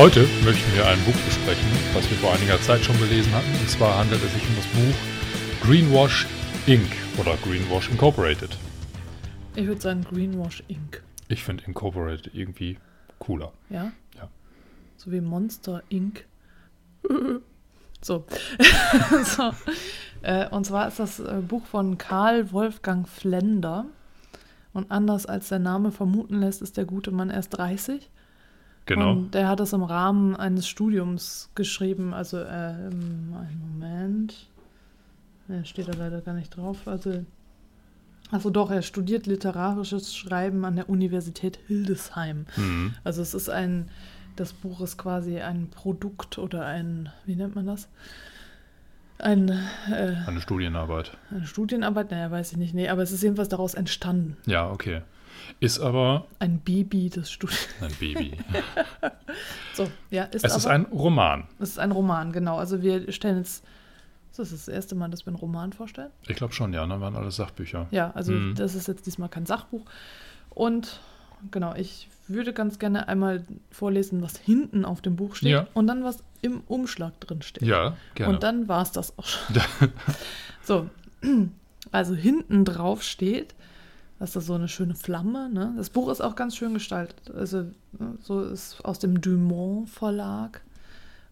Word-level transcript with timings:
Heute 0.00 0.26
möchten 0.46 0.74
wir 0.74 0.86
ein 0.86 0.98
Buch 1.04 1.20
besprechen, 1.26 1.68
was 1.92 2.08
wir 2.08 2.16
vor 2.16 2.32
einiger 2.32 2.58
Zeit 2.62 2.82
schon 2.82 2.98
gelesen 2.98 3.30
hatten. 3.34 3.50
Und 3.60 3.68
zwar 3.68 3.98
handelt 3.98 4.24
es 4.24 4.32
sich 4.32 4.42
um 4.48 4.56
das 4.56 4.64
Buch 4.68 5.66
Greenwash 5.66 6.26
Inc. 6.64 6.90
oder 7.18 7.36
Greenwash 7.44 7.90
Incorporated. 7.90 8.56
Ich 9.56 9.66
würde 9.66 9.78
sagen 9.78 10.02
Greenwash 10.10 10.62
Inc. 10.68 11.02
Ich 11.28 11.44
finde 11.44 11.64
Incorporated 11.66 12.34
irgendwie 12.34 12.78
cooler. 13.18 13.52
Ja? 13.68 13.92
Ja. 14.16 14.30
So 14.96 15.12
wie 15.12 15.20
Monster 15.20 15.82
Inc. 15.90 16.24
so. 18.00 18.24
so. 19.24 19.52
Äh, 20.22 20.48
und 20.48 20.64
zwar 20.64 20.88
ist 20.88 20.98
das 20.98 21.20
äh, 21.20 21.42
Buch 21.46 21.66
von 21.66 21.98
Karl 21.98 22.52
Wolfgang 22.52 23.06
Flender. 23.06 23.84
Und 24.72 24.90
anders 24.90 25.26
als 25.26 25.50
der 25.50 25.58
Name 25.58 25.92
vermuten 25.92 26.40
lässt, 26.40 26.62
ist 26.62 26.78
der 26.78 26.86
gute 26.86 27.10
Mann 27.10 27.28
erst 27.28 27.58
30. 27.58 28.08
Genau. 28.90 29.12
Und 29.12 29.34
der 29.34 29.48
hat 29.48 29.60
das 29.60 29.72
im 29.72 29.82
Rahmen 29.84 30.34
eines 30.34 30.66
Studiums 30.66 31.50
geschrieben. 31.54 32.12
Also, 32.12 32.38
äh, 32.38 32.44
einen 32.48 33.60
Moment. 33.78 34.48
Ja, 35.48 35.64
steht 35.64 35.88
da 35.88 35.92
leider 35.96 36.20
gar 36.20 36.34
nicht 36.34 36.56
drauf. 36.56 36.86
Also, 36.86 37.24
also 38.32 38.50
doch, 38.50 38.70
er 38.70 38.82
studiert 38.82 39.26
literarisches 39.26 40.14
Schreiben 40.14 40.64
an 40.64 40.76
der 40.76 40.88
Universität 40.88 41.58
Hildesheim. 41.66 42.46
Mhm. 42.56 42.94
Also 43.04 43.22
es 43.22 43.34
ist 43.34 43.48
ein, 43.48 43.88
das 44.36 44.52
Buch 44.52 44.80
ist 44.80 44.98
quasi 44.98 45.40
ein 45.40 45.68
Produkt 45.70 46.38
oder 46.38 46.64
ein, 46.66 47.10
wie 47.26 47.34
nennt 47.36 47.54
man 47.54 47.66
das? 47.66 47.88
Ein, 49.18 49.50
äh, 49.90 50.14
Eine 50.26 50.40
Studienarbeit. 50.40 51.16
eine 51.30 51.46
Studienarbeit, 51.46 52.10
naja, 52.10 52.30
weiß 52.30 52.52
ich 52.52 52.58
nicht, 52.58 52.72
nee, 52.74 52.88
aber 52.88 53.02
es 53.02 53.12
ist 53.12 53.22
jedenfalls 53.22 53.48
daraus 53.50 53.74
entstanden. 53.74 54.36
Ja, 54.46 54.70
okay. 54.70 55.02
Ist 55.60 55.78
aber 55.80 56.26
Ein 56.38 56.58
Baby 56.60 57.10
des 57.10 57.30
Studiums. 57.30 57.68
ein 57.80 57.92
Baby. 57.98 58.32
So, 59.74 59.90
ja, 60.10 60.24
ist 60.24 60.44
es 60.44 60.52
aber, 60.52 60.56
ist 60.58 60.66
ein 60.66 60.82
Roman. 60.86 61.44
es 61.58 61.70
ist 61.70 61.78
ein 61.78 61.92
Roman, 61.92 62.32
genau. 62.32 62.56
Also 62.56 62.82
wir 62.82 63.10
stellen 63.12 63.38
jetzt, 63.38 63.64
das 64.36 64.52
ist 64.52 64.66
das 64.68 64.74
erste 64.74 64.94
Mal, 64.94 65.08
dass 65.08 65.24
wir 65.24 65.28
einen 65.28 65.36
Roman 65.36 65.72
vorstellen. 65.72 66.10
Ich 66.26 66.36
glaube 66.36 66.52
schon, 66.52 66.72
ja, 66.72 66.86
ne? 66.86 67.00
waren 67.00 67.16
alles 67.16 67.36
Sachbücher. 67.36 67.86
Ja, 67.90 68.10
also 68.12 68.32
Mhm. 68.32 68.54
das 68.56 68.74
ist 68.74 68.88
jetzt 68.88 69.06
diesmal 69.06 69.28
kein 69.28 69.46
Sachbuch. 69.46 69.84
Und 70.50 71.00
genau, 71.50 71.74
ich 71.74 72.08
würde 72.28 72.52
ganz 72.52 72.78
gerne 72.78 73.08
einmal 73.08 73.44
vorlesen, 73.70 74.22
was 74.22 74.36
hinten 74.36 74.84
auf 74.84 75.00
dem 75.00 75.16
Buch 75.16 75.36
steht 75.36 75.50
Ja. 75.52 75.66
und 75.74 75.86
dann 75.86 76.04
was 76.04 76.22
im 76.42 76.60
Umschlag 76.66 77.18
drin 77.20 77.42
steht. 77.42 77.62
Ja, 77.66 77.96
gerne. 78.14 78.34
Und 78.34 78.42
dann 78.42 78.68
war 78.68 78.82
es 78.82 78.92
das 78.92 79.16
auch 79.18 79.26
schon. 79.26 79.56
so, 80.62 80.90
also 81.92 82.14
hinten 82.14 82.64
drauf 82.64 83.02
steht, 83.02 83.54
das 84.20 84.36
ist 84.36 84.46
so 84.46 84.54
eine 84.54 84.68
schöne 84.68 84.94
Flamme. 84.94 85.48
Ne? 85.50 85.74
Das 85.76 85.90
Buch 85.90 86.08
ist 86.10 86.20
auch 86.20 86.36
ganz 86.36 86.54
schön 86.54 86.74
gestaltet. 86.74 87.32
Also 87.34 87.62
ne, 87.98 88.16
so 88.20 88.42
ist 88.42 88.84
aus 88.84 88.98
dem 88.98 89.20
Dumont 89.20 89.88
Verlag 89.88 90.60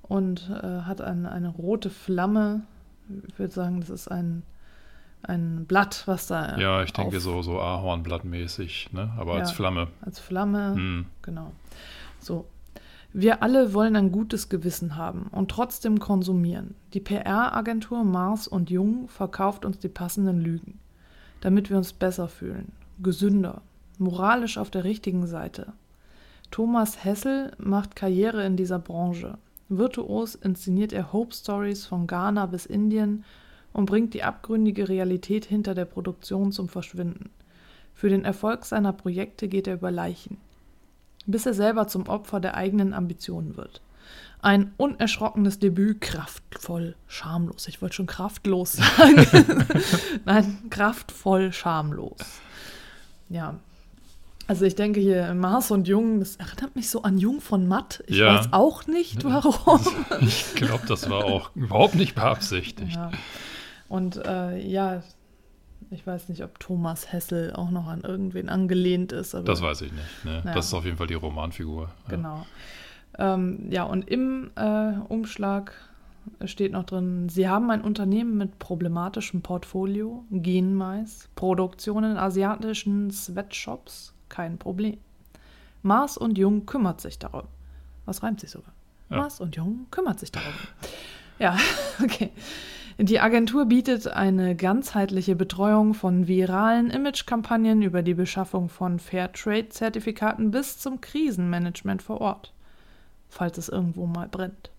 und 0.02 0.50
äh, 0.50 0.80
hat 0.80 1.00
ein, 1.00 1.26
eine 1.26 1.50
rote 1.50 1.90
Flamme. 1.90 2.62
Ich 3.28 3.38
würde 3.38 3.52
sagen, 3.52 3.80
das 3.80 3.90
ist 3.90 4.08
ein, 4.08 4.42
ein 5.22 5.66
Blatt, 5.66 6.02
was 6.06 6.26
da 6.28 6.56
ja, 6.58 6.82
ich 6.82 6.92
denke 6.94 7.20
so, 7.20 7.42
so 7.42 7.60
Ahornblattmäßig, 7.60 8.92
ne? 8.92 9.12
aber 9.18 9.34
als 9.34 9.50
Ja. 9.50 9.56
Flamme. 9.56 9.88
als 10.00 10.18
Flamme. 10.18 10.74
Hm. 10.74 11.06
Genau. 11.22 11.52
So. 12.20 12.46
Wir 13.12 13.42
alle 13.42 13.72
wollen 13.74 13.96
ein 13.96 14.12
gutes 14.12 14.48
Gewissen 14.48 14.96
haben 14.96 15.28
und 15.32 15.50
trotzdem 15.50 15.98
konsumieren. 15.98 16.74
Die 16.92 17.00
PR-Agentur 17.00 18.04
Mars 18.04 18.46
und 18.46 18.70
Jung 18.70 19.08
verkauft 19.08 19.64
uns 19.64 19.78
die 19.78 19.88
passenden 19.88 20.40
Lügen, 20.40 20.78
damit 21.40 21.70
wir 21.70 21.78
uns 21.78 21.94
besser 21.94 22.28
fühlen, 22.28 22.70
gesünder, 23.02 23.62
moralisch 23.98 24.58
auf 24.58 24.70
der 24.70 24.84
richtigen 24.84 25.26
Seite. 25.26 25.72
Thomas 26.50 27.04
Hessel 27.04 27.52
macht 27.58 27.96
Karriere 27.96 28.44
in 28.44 28.56
dieser 28.56 28.78
Branche. 28.78 29.38
Virtuos 29.68 30.34
inszeniert 30.34 30.92
er 30.92 31.12
Hope 31.12 31.34
Stories 31.34 31.86
von 31.86 32.06
Ghana 32.06 32.46
bis 32.46 32.64
Indien 32.64 33.24
und 33.72 33.86
bringt 33.86 34.14
die 34.14 34.22
abgründige 34.22 34.88
Realität 34.88 35.44
hinter 35.44 35.74
der 35.74 35.84
Produktion 35.84 36.52
zum 36.52 36.68
Verschwinden. 36.68 37.30
Für 37.94 38.08
den 38.08 38.24
Erfolg 38.24 38.64
seiner 38.64 38.92
Projekte 38.92 39.48
geht 39.48 39.66
er 39.66 39.74
über 39.74 39.90
Leichen, 39.90 40.38
bis 41.26 41.44
er 41.46 41.54
selber 41.54 41.88
zum 41.88 42.08
Opfer 42.08 42.40
der 42.40 42.56
eigenen 42.56 42.94
Ambitionen 42.94 43.56
wird. 43.56 43.82
Ein 44.40 44.72
unerschrockenes 44.76 45.58
Debüt, 45.58 46.00
kraftvoll, 46.00 46.94
schamlos. 47.08 47.66
Ich 47.66 47.82
wollte 47.82 47.96
schon 47.96 48.06
kraftlos 48.06 48.74
sagen. 48.74 49.26
Nein, 50.24 50.58
kraftvoll, 50.70 51.52
schamlos. 51.52 52.16
Ja. 53.28 53.54
Also 54.46 54.64
ich 54.64 54.74
denke 54.74 54.98
hier 55.00 55.34
Mars 55.34 55.70
und 55.70 55.86
Jung, 55.88 56.20
das 56.20 56.36
erinnert 56.36 56.74
mich 56.74 56.88
so 56.88 57.02
an 57.02 57.18
Jung 57.18 57.40
von 57.42 57.68
Matt. 57.68 58.02
Ich 58.06 58.16
Ja. 58.16 58.38
weiß 58.38 58.52
auch 58.52 58.86
nicht, 58.86 59.22
warum. 59.24 59.80
Ich 60.22 60.54
glaube, 60.54 60.86
das 60.88 61.10
war 61.10 61.24
auch 61.24 61.50
überhaupt 61.54 61.94
nicht 61.96 62.14
beabsichtigt. 62.14 62.94
Ja. 62.96 63.10
Und 63.90 64.16
äh, 64.24 64.58
ja, 64.58 65.02
ich 65.90 66.06
weiß 66.06 66.28
nicht, 66.30 66.42
ob 66.44 66.58
Thomas 66.60 67.12
Hessel 67.12 67.52
auch 67.54 67.70
noch 67.70 67.86
an 67.88 68.00
irgendwen 68.02 68.48
angelehnt 68.48 69.12
ist. 69.12 69.34
Aber 69.34 69.44
Das 69.44 69.60
weiß 69.60 69.82
ich 69.82 69.92
nicht. 69.92 70.24
Ne? 70.24 70.42
Ja. 70.44 70.54
Das 70.54 70.66
ist 70.66 70.74
auf 70.74 70.84
jeden 70.84 70.96
Fall 70.96 71.06
die 71.06 71.14
Romanfigur. 71.14 71.90
Genau. 72.08 72.46
Ähm, 73.18 73.66
ja, 73.70 73.82
und 73.84 74.08
im 74.08 74.50
äh, 74.56 74.92
Umschlag 75.08 75.72
steht 76.44 76.72
noch 76.72 76.84
drin, 76.84 77.28
Sie 77.28 77.48
haben 77.48 77.70
ein 77.70 77.80
Unternehmen 77.80 78.36
mit 78.36 78.58
problematischem 78.58 79.42
Portfolio, 79.42 80.24
Genmais, 80.30 81.28
Produktion 81.34 82.04
in 82.04 82.16
asiatischen 82.16 83.10
Sweatshops, 83.10 84.14
kein 84.28 84.58
Problem. 84.58 84.98
Mars 85.82 86.16
und 86.16 86.38
Jung 86.38 86.66
kümmert 86.66 87.00
sich 87.00 87.18
darum. 87.18 87.44
Was 88.04 88.22
reimt 88.22 88.40
sich 88.40 88.50
sogar? 88.50 88.72
Ja. 89.10 89.18
Mars 89.18 89.40
und 89.40 89.56
Jung 89.56 89.86
kümmert 89.90 90.18
sich 90.20 90.32
darum. 90.32 90.52
Ja, 91.38 91.56
okay. 92.02 92.30
Die 93.00 93.20
Agentur 93.20 93.66
bietet 93.66 94.08
eine 94.08 94.56
ganzheitliche 94.56 95.36
Betreuung 95.36 95.94
von 95.94 96.26
viralen 96.26 96.90
Imagekampagnen 96.90 97.80
über 97.82 98.02
die 98.02 98.14
Beschaffung 98.14 98.68
von 98.68 98.98
Fairtrade-Zertifikaten 98.98 100.50
bis 100.50 100.78
zum 100.78 101.00
Krisenmanagement 101.00 102.02
vor 102.02 102.20
Ort, 102.20 102.52
falls 103.28 103.56
es 103.56 103.68
irgendwo 103.68 104.06
mal 104.06 104.26
brennt. 104.26 104.72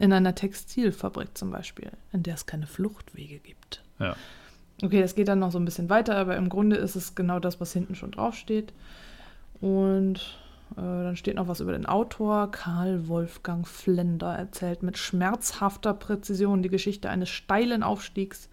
In 0.00 0.14
einer 0.14 0.34
Textilfabrik 0.34 1.36
zum 1.36 1.50
Beispiel, 1.50 1.90
in 2.10 2.22
der 2.22 2.34
es 2.34 2.46
keine 2.46 2.66
Fluchtwege 2.66 3.38
gibt. 3.38 3.84
Ja. 3.98 4.16
Okay, 4.82 5.02
das 5.02 5.14
geht 5.14 5.28
dann 5.28 5.40
noch 5.40 5.52
so 5.52 5.58
ein 5.58 5.66
bisschen 5.66 5.90
weiter, 5.90 6.16
aber 6.16 6.36
im 6.36 6.48
Grunde 6.48 6.76
ist 6.76 6.96
es 6.96 7.14
genau 7.14 7.38
das, 7.38 7.60
was 7.60 7.74
hinten 7.74 7.94
schon 7.94 8.12
draufsteht. 8.12 8.72
Und 9.60 10.38
äh, 10.72 10.76
dann 10.76 11.16
steht 11.16 11.36
noch 11.36 11.48
was 11.48 11.60
über 11.60 11.72
den 11.72 11.84
Autor. 11.84 12.50
Karl 12.50 13.08
Wolfgang 13.08 13.68
Flender 13.68 14.34
erzählt 14.34 14.82
mit 14.82 14.96
schmerzhafter 14.96 15.92
Präzision 15.92 16.62
die 16.62 16.70
Geschichte 16.70 17.10
eines 17.10 17.28
steilen 17.28 17.82
Aufstiegs 17.82 18.48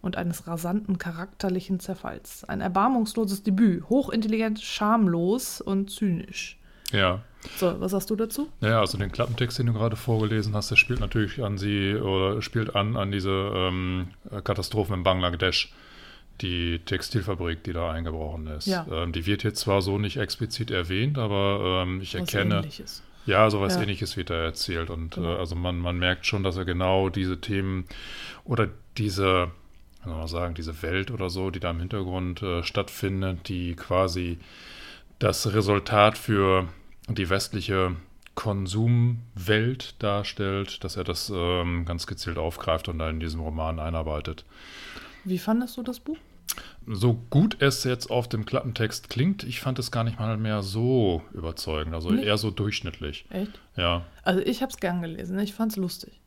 und 0.00 0.16
eines 0.16 0.46
rasanten 0.46 0.98
charakterlichen 0.98 1.80
Zerfalls. 1.80 2.44
Ein 2.44 2.60
erbarmungsloses 2.60 3.42
Debüt, 3.42 3.88
hochintelligent, 3.88 4.60
schamlos 4.60 5.60
und 5.60 5.90
zynisch. 5.90 6.60
Ja. 6.94 7.22
So, 7.56 7.78
was 7.78 7.92
hast 7.92 8.08
du 8.08 8.16
dazu? 8.16 8.48
Ja, 8.62 8.80
also 8.80 8.96
den 8.96 9.12
Klappentext, 9.12 9.58
den 9.58 9.66
du 9.66 9.74
gerade 9.74 9.96
vorgelesen 9.96 10.54
hast, 10.54 10.70
der 10.70 10.76
spielt 10.76 11.00
natürlich 11.00 11.42
an 11.44 11.58
sie 11.58 11.94
oder 11.94 12.40
spielt 12.40 12.74
an 12.74 12.96
an 12.96 13.12
diese 13.12 13.30
ähm, 13.54 14.08
Katastrophen 14.44 14.94
in 14.94 15.02
Bangladesch. 15.02 15.70
Die 16.40 16.80
Textilfabrik, 16.80 17.62
die 17.62 17.72
da 17.72 17.92
eingebrochen 17.92 18.46
ist. 18.48 18.66
Ja. 18.66 18.86
Ähm, 18.90 19.12
die 19.12 19.24
wird 19.26 19.44
jetzt 19.44 19.60
zwar 19.60 19.82
so 19.82 19.98
nicht 19.98 20.16
explizit 20.16 20.70
erwähnt, 20.72 21.16
aber 21.18 21.82
ähm, 21.84 22.00
ich 22.00 22.14
Was 22.14 22.20
erkenne. 22.22 22.56
Ähnliches. 22.56 23.02
Ja, 23.26 23.48
sowas 23.50 23.76
Ja. 23.76 23.82
ähnliches 23.82 24.16
wird 24.16 24.30
da 24.30 24.34
erzählt. 24.42 24.90
Und 24.90 25.14
Genau. 25.14 25.34
äh, 25.34 25.38
also 25.38 25.54
man, 25.54 25.78
man 25.78 25.96
merkt 25.98 26.26
schon, 26.26 26.42
dass 26.42 26.56
er 26.56 26.64
genau 26.64 27.08
diese 27.08 27.40
Themen 27.40 27.84
oder 28.44 28.68
diese, 28.98 29.48
wie 30.02 30.08
soll 30.08 30.18
man 30.18 30.26
sagen, 30.28 30.54
diese 30.54 30.82
Welt 30.82 31.10
oder 31.12 31.30
so, 31.30 31.50
die 31.50 31.60
da 31.60 31.70
im 31.70 31.78
Hintergrund 31.78 32.42
äh, 32.42 32.62
stattfindet, 32.64 33.48
die 33.48 33.76
quasi 33.76 34.38
das 35.20 35.52
Resultat 35.54 36.18
für 36.18 36.66
die 37.08 37.28
westliche 37.28 37.96
Konsumwelt 38.34 40.02
darstellt, 40.02 40.82
dass 40.84 40.96
er 40.96 41.04
das 41.04 41.30
ähm, 41.34 41.84
ganz 41.84 42.06
gezielt 42.06 42.38
aufgreift 42.38 42.88
und 42.88 42.98
da 42.98 43.10
in 43.10 43.20
diesem 43.20 43.40
Roman 43.40 43.78
einarbeitet. 43.78 44.44
Wie 45.24 45.38
fandest 45.38 45.76
du 45.76 45.82
das 45.82 46.00
Buch? 46.00 46.16
So 46.86 47.14
gut 47.30 47.56
es 47.60 47.84
jetzt 47.84 48.10
auf 48.10 48.28
dem 48.28 48.44
Klappentext 48.44 49.08
klingt, 49.08 49.42
ich 49.44 49.60
fand 49.60 49.78
es 49.78 49.90
gar 49.90 50.04
nicht 50.04 50.18
mal 50.18 50.36
mehr 50.36 50.62
so 50.62 51.22
überzeugend. 51.32 51.94
Also 51.94 52.10
Nee. 52.10 52.24
eher 52.24 52.36
so 52.36 52.50
durchschnittlich. 52.50 53.24
Echt? 53.30 53.58
Ja. 53.76 54.04
Also 54.22 54.40
ich 54.40 54.62
habe 54.62 54.70
es 54.70 54.78
gern 54.78 55.00
gelesen. 55.00 55.38
Ich 55.38 55.54
fand 55.54 55.72
es 55.72 55.76
lustig. 55.76 56.20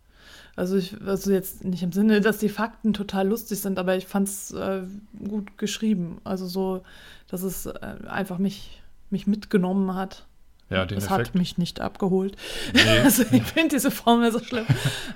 Also, 0.55 0.75
ich, 0.75 0.99
also 1.05 1.31
jetzt 1.31 1.63
nicht 1.63 1.83
im 1.83 1.91
Sinne, 1.91 2.19
dass 2.19 2.39
die 2.39 2.49
Fakten 2.49 2.91
total 2.93 3.27
lustig 3.27 3.59
sind, 3.59 3.77
aber 3.77 3.95
ich 3.95 4.07
fand 4.07 4.27
es 4.27 4.51
äh, 4.51 4.81
gut 5.27 5.55
geschrieben. 5.59 6.19
Also 6.23 6.47
so, 6.47 6.83
dass 7.27 7.43
es 7.43 7.67
äh, 7.67 7.95
einfach 8.07 8.39
mich, 8.39 8.81
mich 9.11 9.27
mitgenommen 9.27 9.93
hat. 9.93 10.25
Ja, 10.69 10.85
den 10.85 10.97
hat 11.09 11.21
Effekt. 11.21 11.35
mich 11.35 11.57
nicht 11.57 11.79
abgeholt. 11.79 12.35
Nee. 12.73 12.81
Also 13.03 13.23
ich 13.31 13.43
finde 13.43 13.69
diese 13.75 13.89
Formel 13.89 14.31
so 14.31 14.39
schlimm. 14.39 14.65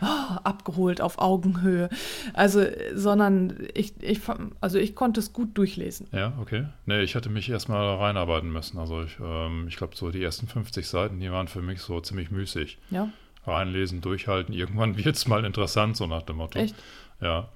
Oh, 0.02 0.06
abgeholt 0.44 1.02
auf 1.02 1.20
Augenhöhe. 1.20 1.90
Also, 2.34 2.64
sondern 2.94 3.68
ich, 3.74 3.94
ich, 4.02 4.22
also 4.62 4.78
ich 4.78 4.96
konnte 4.96 5.20
es 5.20 5.34
gut 5.34 5.58
durchlesen. 5.58 6.08
Ja, 6.14 6.34
okay. 6.40 6.68
Nee, 6.86 7.02
ich 7.02 7.16
hatte 7.16 7.30
mich 7.30 7.50
erstmal 7.50 7.96
reinarbeiten 7.96 8.52
müssen. 8.52 8.78
Also 8.78 9.04
ich, 9.04 9.18
ähm, 9.22 9.66
ich 9.68 9.76
glaube, 9.76 9.96
so 9.96 10.10
die 10.10 10.24
ersten 10.24 10.48
50 10.48 10.88
Seiten, 10.88 11.20
die 11.20 11.32
waren 11.32 11.48
für 11.48 11.62
mich 11.62 11.82
so 11.82 12.00
ziemlich 12.00 12.32
müßig. 12.32 12.78
Ja, 12.90 13.10
Reinlesen, 13.46 14.02
durchhalten, 14.02 14.54
irgendwann 14.54 14.98
wird 15.04 15.16
es 15.16 15.28
mal 15.28 15.44
interessant, 15.46 15.98
so 15.98 16.08
nach 16.08 16.24
dem 16.24 16.38
Motto. 16.38 16.60
echt. 16.60 16.76
Ja. 17.22 17.50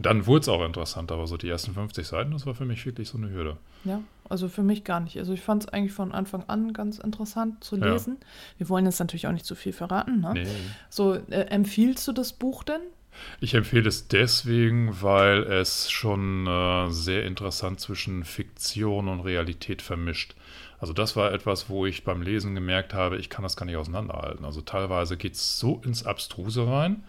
Dann 0.00 0.26
wurde 0.26 0.42
es 0.42 0.48
auch 0.48 0.64
interessant, 0.64 1.10
aber 1.10 1.26
so 1.26 1.36
die 1.36 1.48
ersten 1.48 1.74
50 1.74 2.06
Seiten, 2.06 2.30
das 2.30 2.46
war 2.46 2.54
für 2.54 2.64
mich 2.64 2.84
wirklich 2.86 3.08
so 3.08 3.18
eine 3.18 3.30
Hürde. 3.30 3.56
Ja, 3.84 4.00
also 4.28 4.48
für 4.48 4.62
mich 4.62 4.84
gar 4.84 5.00
nicht. 5.00 5.18
Also 5.18 5.32
ich 5.32 5.40
fand 5.40 5.64
es 5.64 5.68
eigentlich 5.68 5.92
von 5.92 6.12
Anfang 6.12 6.44
an 6.46 6.72
ganz 6.72 6.98
interessant 6.98 7.64
zu 7.64 7.76
Ja. 7.76 7.92
lesen. 7.92 8.18
Wir 8.58 8.68
wollen 8.68 8.84
jetzt 8.86 9.00
natürlich 9.00 9.26
auch 9.26 9.32
nicht 9.32 9.46
zu 9.46 9.54
viel 9.56 9.72
verraten. 9.72 10.20
Ne? 10.20 10.32
Nee. 10.34 10.46
So, 10.88 11.14
äh, 11.14 11.46
empfiehlst 11.48 12.06
du 12.06 12.12
das 12.12 12.32
Buch 12.32 12.62
denn? 12.62 12.80
Ich 13.40 13.54
empfehle 13.54 13.88
es 13.88 14.06
deswegen, 14.06 15.02
weil 15.02 15.42
es 15.42 15.90
schon 15.90 16.46
äh, 16.46 16.90
sehr 16.90 17.24
interessant 17.24 17.80
zwischen 17.80 18.24
Fiktion 18.24 19.08
und 19.08 19.20
Realität 19.20 19.82
vermischt. 19.82 20.36
Also 20.78 20.92
das 20.92 21.16
war 21.16 21.32
etwas, 21.32 21.68
wo 21.68 21.86
ich 21.86 22.04
beim 22.04 22.22
Lesen 22.22 22.54
gemerkt 22.54 22.94
habe, 22.94 23.18
ich 23.18 23.28
kann 23.30 23.42
das 23.42 23.56
gar 23.56 23.66
nicht 23.66 23.76
auseinanderhalten. 23.76 24.44
Also 24.44 24.60
teilweise 24.60 25.16
geht 25.16 25.34
es 25.34 25.58
so 25.58 25.82
ins 25.84 26.06
Abstruse 26.06 26.64
rein, 26.68 27.02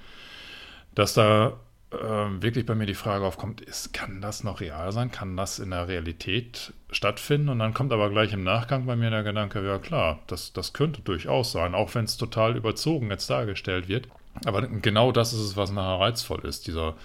dass 0.95 1.13
da 1.13 1.59
äh, 1.91 1.97
wirklich 2.41 2.65
bei 2.65 2.75
mir 2.75 2.86
die 2.86 2.94
Frage 2.94 3.25
aufkommt, 3.25 3.62
ist, 3.62 3.94
kann 3.94 4.21
das 4.21 4.44
noch 4.44 4.62
real 4.62 4.91
sein? 4.91 5.12
Kann 5.12 5.36
das 5.36 5.59
in 5.59 5.71
der 5.71 5.88
Realität 5.88 6.74
stattfinden? 6.91 7.50
Und 7.50 7.59
dann 7.59 7.74
kommt 7.74 7.91
aber 7.91 8.09
gleich 8.09 8.33
im 8.33 8.44
Nachgang 8.44 8.86
bei 8.86 8.95
mir 8.95 9.09
der 9.09 9.24
Gedanke, 9.24 9.65
ja 9.65 9.80
klar, 9.80 10.19
das, 10.27 10.53
das 10.53 10.74
könnte 10.74 11.01
durchaus 11.01 11.51
sein, 11.51 11.75
auch 11.75 11.94
wenn 11.95 12.06
es 12.06 12.18
total 12.18 12.56
überzogen 12.56 13.09
jetzt 13.09 13.30
dargestellt 13.30 13.88
wird. 13.88 14.07
Aber 14.45 14.62
genau 14.68 15.12
das 15.12 15.33
ist 15.33 15.39
es, 15.39 15.57
was 15.57 15.71
nachher 15.71 16.00
reizvoll 16.00 16.45
ist, 16.45 16.68
dieser, 16.68 16.95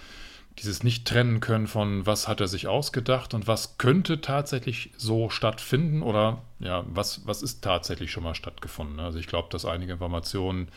dieses 0.59 0.83
nicht 0.83 1.05
trennen 1.05 1.41
können 1.41 1.67
von, 1.67 2.05
was 2.05 2.27
hat 2.27 2.39
er 2.39 2.47
sich 2.47 2.67
ausgedacht 2.67 3.33
und 3.33 3.45
was 3.47 3.77
könnte 3.77 4.21
tatsächlich 4.21 4.91
so 4.95 5.29
stattfinden 5.29 6.01
oder 6.01 6.43
ja, 6.59 6.85
was, 6.87 7.27
was 7.27 7.41
ist 7.41 7.61
tatsächlich 7.61 8.11
schon 8.11 8.23
mal 8.23 8.35
stattgefunden. 8.35 8.99
Also 9.01 9.19
ich 9.19 9.27
glaube, 9.27 9.49
dass 9.51 9.65
einige 9.65 9.93
Informationen, 9.93 10.69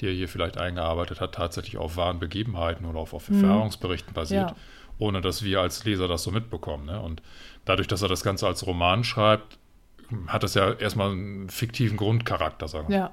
die 0.00 0.06
er 0.06 0.12
hier 0.12 0.28
vielleicht 0.28 0.56
eingearbeitet 0.56 1.20
hat, 1.20 1.34
tatsächlich 1.34 1.78
auf 1.78 1.96
wahren 1.96 2.20
Begebenheiten 2.20 2.84
oder 2.86 3.00
auf, 3.00 3.12
auf 3.12 3.28
Erfahrungsberichten 3.28 4.14
basiert, 4.14 4.50
Ja. 4.50 4.56
ohne 4.98 5.20
dass 5.20 5.42
wir 5.42 5.60
als 5.60 5.84
Leser 5.84 6.06
das 6.06 6.22
so 6.22 6.30
mitbekommen. 6.30 6.86
Ne? 6.86 7.00
Und 7.00 7.20
dadurch, 7.64 7.88
dass 7.88 8.02
er 8.02 8.08
das 8.08 8.22
Ganze 8.22 8.46
als 8.46 8.64
Roman 8.66 9.02
schreibt, 9.02 9.58
hat 10.28 10.44
das 10.44 10.54
ja 10.54 10.72
erstmal 10.72 11.10
einen 11.10 11.50
fiktiven 11.50 11.96
Grundcharakter, 11.96 12.68
sagen 12.68 12.88
wir. 12.88 12.96
Ja. 12.96 13.12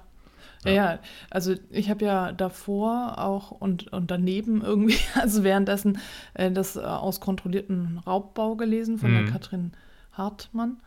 Ja, 0.64 0.72
ja, 0.72 1.00
also 1.30 1.56
ich 1.72 1.90
habe 1.90 2.06
ja 2.06 2.32
davor 2.34 3.18
auch 3.18 3.52
und, 3.52 3.92
und 3.94 4.12
daneben 4.12 4.62
irgendwie, 4.64 4.98
also 5.16 5.44
währenddessen, 5.44 5.98
äh, 6.34 6.52
das 6.52 6.76
äh, 6.76 6.82
aus 6.82 7.20
kontrollierten 7.20 8.00
Raubbau 8.06 8.56
gelesen 8.56 8.98
von 8.98 9.14
der 9.14 9.24
Mhm. 9.24 9.26
Katrin 9.26 9.72
Hartmann. 10.14 10.78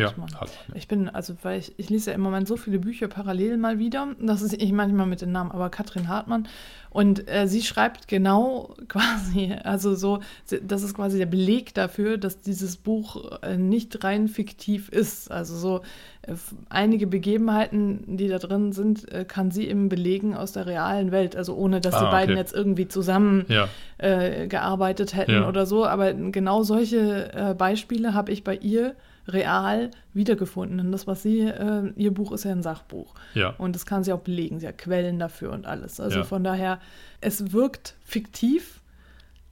Ja, 0.00 0.06
Hartmann. 0.08 0.28
Ich 0.74 0.88
bin, 0.88 1.08
also, 1.08 1.34
weil 1.42 1.58
ich, 1.60 1.72
ich 1.78 1.90
lese 1.90 2.10
ja 2.10 2.14
im 2.16 2.22
Moment 2.22 2.48
so 2.48 2.56
viele 2.56 2.78
Bücher 2.78 3.08
parallel 3.08 3.56
mal 3.56 3.78
wieder, 3.78 4.08
das 4.20 4.42
ist 4.42 4.54
ich 4.54 4.72
manchmal 4.72 5.06
mit 5.06 5.20
den 5.20 5.32
Namen, 5.32 5.50
aber 5.52 5.70
Katrin 5.70 6.08
Hartmann. 6.08 6.48
Und 6.90 7.26
äh, 7.30 7.48
sie 7.48 7.62
schreibt 7.62 8.06
genau 8.08 8.74
quasi, 8.88 9.54
also 9.64 9.94
so, 9.94 10.20
das 10.62 10.82
ist 10.82 10.94
quasi 10.94 11.16
der 11.18 11.26
Beleg 11.26 11.72
dafür, 11.74 12.18
dass 12.18 12.40
dieses 12.42 12.76
Buch 12.76 13.40
äh, 13.42 13.56
nicht 13.56 14.04
rein 14.04 14.28
fiktiv 14.28 14.90
ist. 14.90 15.30
Also 15.30 15.56
so 15.56 15.80
äh, 16.22 16.34
einige 16.68 17.06
Begebenheiten, 17.06 18.16
die 18.18 18.28
da 18.28 18.38
drin 18.38 18.72
sind, 18.72 19.10
äh, 19.10 19.24
kann 19.24 19.50
sie 19.50 19.68
eben 19.68 19.88
belegen 19.88 20.34
aus 20.36 20.52
der 20.52 20.66
realen 20.66 21.12
Welt. 21.12 21.34
Also 21.34 21.54
ohne, 21.54 21.80
dass 21.80 21.98
die 21.98 22.04
Ah, 22.04 22.10
beiden 22.10 22.32
okay. 22.34 22.40
jetzt 22.40 22.54
irgendwie 22.54 22.88
zusammen 22.88 23.46
ja, 23.48 23.68
äh, 23.98 24.46
gearbeitet 24.46 25.14
hätten 25.16 25.32
Ja. 25.32 25.48
oder 25.48 25.64
so. 25.64 25.86
Aber 25.86 26.12
genau 26.12 26.62
solche 26.62 27.32
äh, 27.32 27.54
Beispiele 27.54 28.12
habe 28.12 28.32
ich 28.32 28.44
bei 28.44 28.56
ihr 28.56 28.94
real 29.28 29.90
wiedergefunden. 30.14 30.80
Und 30.80 30.92
das, 30.92 31.06
was 31.06 31.22
sie, 31.22 31.40
äh, 31.40 31.92
ihr 31.96 32.12
Buch 32.12 32.32
ist 32.32 32.44
ja 32.44 32.50
ein 32.52 32.62
Sachbuch. 32.62 33.14
ja. 33.34 33.50
Und 33.58 33.74
das 33.74 33.86
kann 33.86 34.04
sie 34.04 34.12
auch 34.12 34.20
belegen. 34.20 34.58
Sie 34.60 34.66
hat 34.68 34.78
Quellen 34.78 35.18
dafür 35.18 35.52
und 35.52 35.66
alles. 35.66 36.00
Also 36.00 36.18
Ja. 36.18 36.24
von 36.24 36.42
daher, 36.44 36.80
es 37.20 37.52
wirkt 37.52 37.94
fiktiv. 38.04 38.80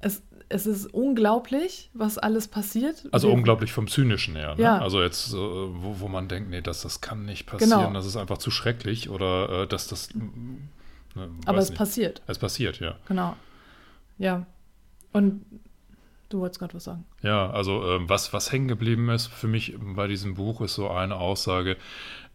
Es, 0.00 0.22
es 0.48 0.66
ist 0.66 0.86
unglaublich, 0.92 1.90
was 1.94 2.18
alles 2.18 2.48
passiert. 2.48 3.06
Also 3.12 3.28
Wir- 3.28 3.34
unglaublich 3.34 3.70
vom 3.72 3.86
Zynischen 3.86 4.34
her. 4.34 4.56
Ne? 4.56 4.62
Ja. 4.62 4.78
Also 4.78 5.02
jetzt, 5.02 5.32
äh, 5.32 5.36
wo, 5.36 6.00
wo 6.00 6.08
man 6.08 6.26
denkt, 6.26 6.50
nee, 6.50 6.62
das, 6.62 6.82
das 6.82 7.00
kann 7.00 7.24
nicht 7.24 7.46
passieren, 7.46 7.70
Genau. 7.80 7.92
das 7.92 8.06
ist 8.06 8.16
einfach 8.16 8.38
zu 8.38 8.50
schrecklich 8.50 9.08
oder 9.10 9.62
äh, 9.62 9.66
dass 9.66 9.86
das. 9.88 10.12
mm, 10.14 10.56
Ne, 11.16 11.28
Aber 11.44 11.58
es 11.58 11.70
nicht. 11.70 11.78
passiert, 11.78 12.22
Es 12.28 12.38
passiert, 12.38 12.78
ja. 12.78 12.94
genau. 13.08 13.34
Ja. 14.16 14.46
Und 15.12 15.44
du 16.30 16.40
wolltest 16.40 16.58
gerade 16.58 16.74
was 16.74 16.84
sagen. 16.84 17.04
Ja, 17.22 17.50
also 17.50 17.84
ähm, 17.90 18.08
was, 18.08 18.32
was 18.32 18.50
hängen 18.50 18.68
geblieben 18.68 19.10
ist 19.10 19.26
für 19.26 19.48
mich 19.48 19.74
bei 19.78 20.06
diesem 20.06 20.34
Buch 20.34 20.60
ist 20.62 20.74
so 20.74 20.88
eine 20.88 21.16
Aussage, 21.16 21.76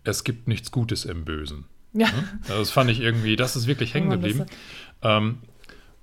es 0.03 0.23
gibt 0.23 0.47
nichts 0.47 0.71
Gutes 0.71 1.05
im 1.05 1.25
Bösen. 1.25 1.65
Ja, 1.93 2.07
Also 2.43 2.59
das 2.59 2.71
fand 2.71 2.91
ich 2.91 2.99
irgendwie, 2.99 3.35
das 3.35 3.55
ist 3.55 3.67
wirklich 3.67 3.93
hängen 3.93 4.09
geblieben, 4.09 4.45
ähm, 5.01 5.39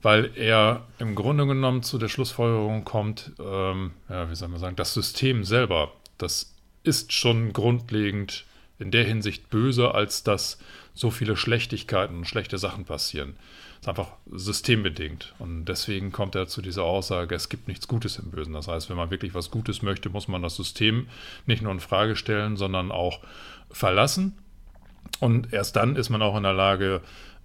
weil 0.01 0.31
er 0.37 0.87
im 0.99 1.15
Grunde 1.15 1.47
genommen 1.47 1.83
zu 1.83 1.99
der 1.99 2.09
Schlussfolgerung 2.09 2.85
kommt, 2.85 3.33
ähm, 3.39 3.93
ja, 4.09 4.29
wie 4.31 4.35
soll 4.35 4.49
man 4.49 4.59
sagen, 4.59 4.75
das 4.75 4.95
System 4.95 5.45
selber, 5.45 5.93
das 6.19 6.55
ist 6.83 7.13
schon 7.13 7.53
grundlegend 7.53 8.47
in 8.79 8.91
der 8.91 9.05
Hinsicht 9.05 9.51
böse, 9.51 9.95
als 9.95 10.25
dass 10.25 10.59
so 10.95 11.11
viele 11.11 11.37
Schlechtigkeiten 11.37 12.17
und 12.17 12.25
schlechte 12.27 12.59
Sachen 12.59 12.85
passieren. 12.85 13.37
Ist 13.83 13.89
einfach 13.89 14.13
systembedingt. 14.31 15.35
Und 15.39 15.67
deswegen 15.67 16.11
kommt 16.11 16.35
er 16.37 16.47
zu 16.47 16.63
dieser 16.63 16.85
Aussage, 16.85 17.35
es 17.35 17.51
gibt 17.51 17.69
nichts 17.69 17.87
Gutes 17.87 18.17
im 18.19 18.31
Bösen. 18.31 18.55
Das 18.55 18.69
heißt, 18.69 18.89
wenn 18.89 18.97
man 18.97 19.11
wirklich 19.11 19.35
was 19.35 19.51
Gutes 19.51 19.83
möchte, 19.83 20.09
muss 20.09 20.29
man 20.29 20.41
das 20.41 20.57
System 20.57 21.09
nicht 21.45 21.63
nur 21.63 21.73
in 21.73 21.81
Frage 21.81 22.17
stellen, 22.17 22.57
sondern 22.57 22.91
auch 22.91 23.21
verlassen 23.71 24.39
und 25.21 25.53
erst 25.53 25.77
dann 25.77 25.97
ist 25.97 26.11
man 26.11 26.23
auch 26.23 26.37
in 26.37 26.43
der 26.43 26.53
Lage, 26.53 27.01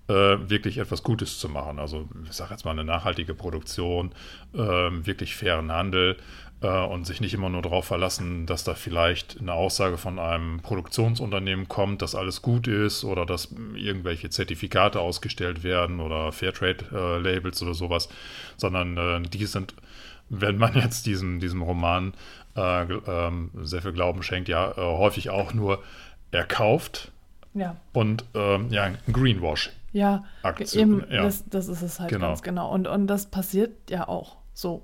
äh, 0.07 0.13
wirklich 0.13 0.78
etwas 0.78 1.04
Gutes 1.04 1.38
zu 1.38 1.50
machen. 1.50 1.79
Also 1.79 2.08
ich 2.24 2.34
sage 2.34 2.51
jetzt 2.51 2.65
mal 2.65 2.72
eine 2.72 2.84
nachhaltige 2.84 3.34
Produktion, 3.34 4.13
ähm, 4.56 5.06
wirklich 5.06 5.36
fairen 5.36 5.72
Handel 5.72 6.17
äh, 6.61 6.85
und 6.85 7.05
sich 7.05 7.21
nicht 7.21 7.33
immer 7.33 7.49
nur 7.49 7.61
darauf 7.61 7.85
verlassen, 7.85 8.45
dass 8.45 8.63
da 8.63 8.73
vielleicht 8.73 9.39
eine 9.39 9.53
Aussage 9.53 9.97
von 9.97 10.19
einem 10.19 10.59
Produktionsunternehmen 10.61 11.67
kommt, 11.67 12.01
dass 12.01 12.15
alles 12.15 12.41
gut 12.41 12.67
ist 12.67 13.03
oder 13.03 13.25
dass 13.25 13.53
irgendwelche 13.75 14.29
Zertifikate 14.29 14.99
ausgestellt 14.99 15.63
werden 15.63 15.99
oder 15.99 16.31
Fairtrade-Labels 16.31 17.61
oder 17.61 17.73
sowas, 17.73 18.09
sondern 18.57 18.97
äh, 18.97 19.21
die 19.21 19.45
sind, 19.45 19.75
wenn 20.29 20.57
man 20.57 20.73
jetzt 20.81 21.05
diesem, 21.05 21.39
diesem 21.39 21.61
Roman 21.61 22.13
äh, 22.55 22.83
ähm, 22.83 23.51
sehr 23.61 23.81
viel 23.81 23.93
Glauben 23.93 24.23
schenkt, 24.23 24.49
ja 24.49 24.71
äh, 24.71 24.75
häufig 24.77 25.29
auch 25.29 25.53
nur 25.53 25.83
erkauft 26.31 27.11
ja. 27.53 27.75
und 27.93 28.25
ähm, 28.33 28.67
ja, 28.69 28.83
ein 28.83 28.97
Greenwash. 29.11 29.71
Ja, 29.93 30.25
Aktion, 30.43 31.01
eben, 31.01 31.11
ja. 31.11 31.23
das, 31.23 31.45
das 31.49 31.67
ist 31.67 31.81
es 31.81 31.99
halt 31.99 32.09
Genau. 32.09 32.27
ganz 32.27 32.41
genau. 32.41 32.71
Und, 32.71 32.87
und 32.87 33.07
das 33.07 33.27
passiert 33.27 33.71
ja 33.89 34.07
auch 34.07 34.35
so. 34.53 34.83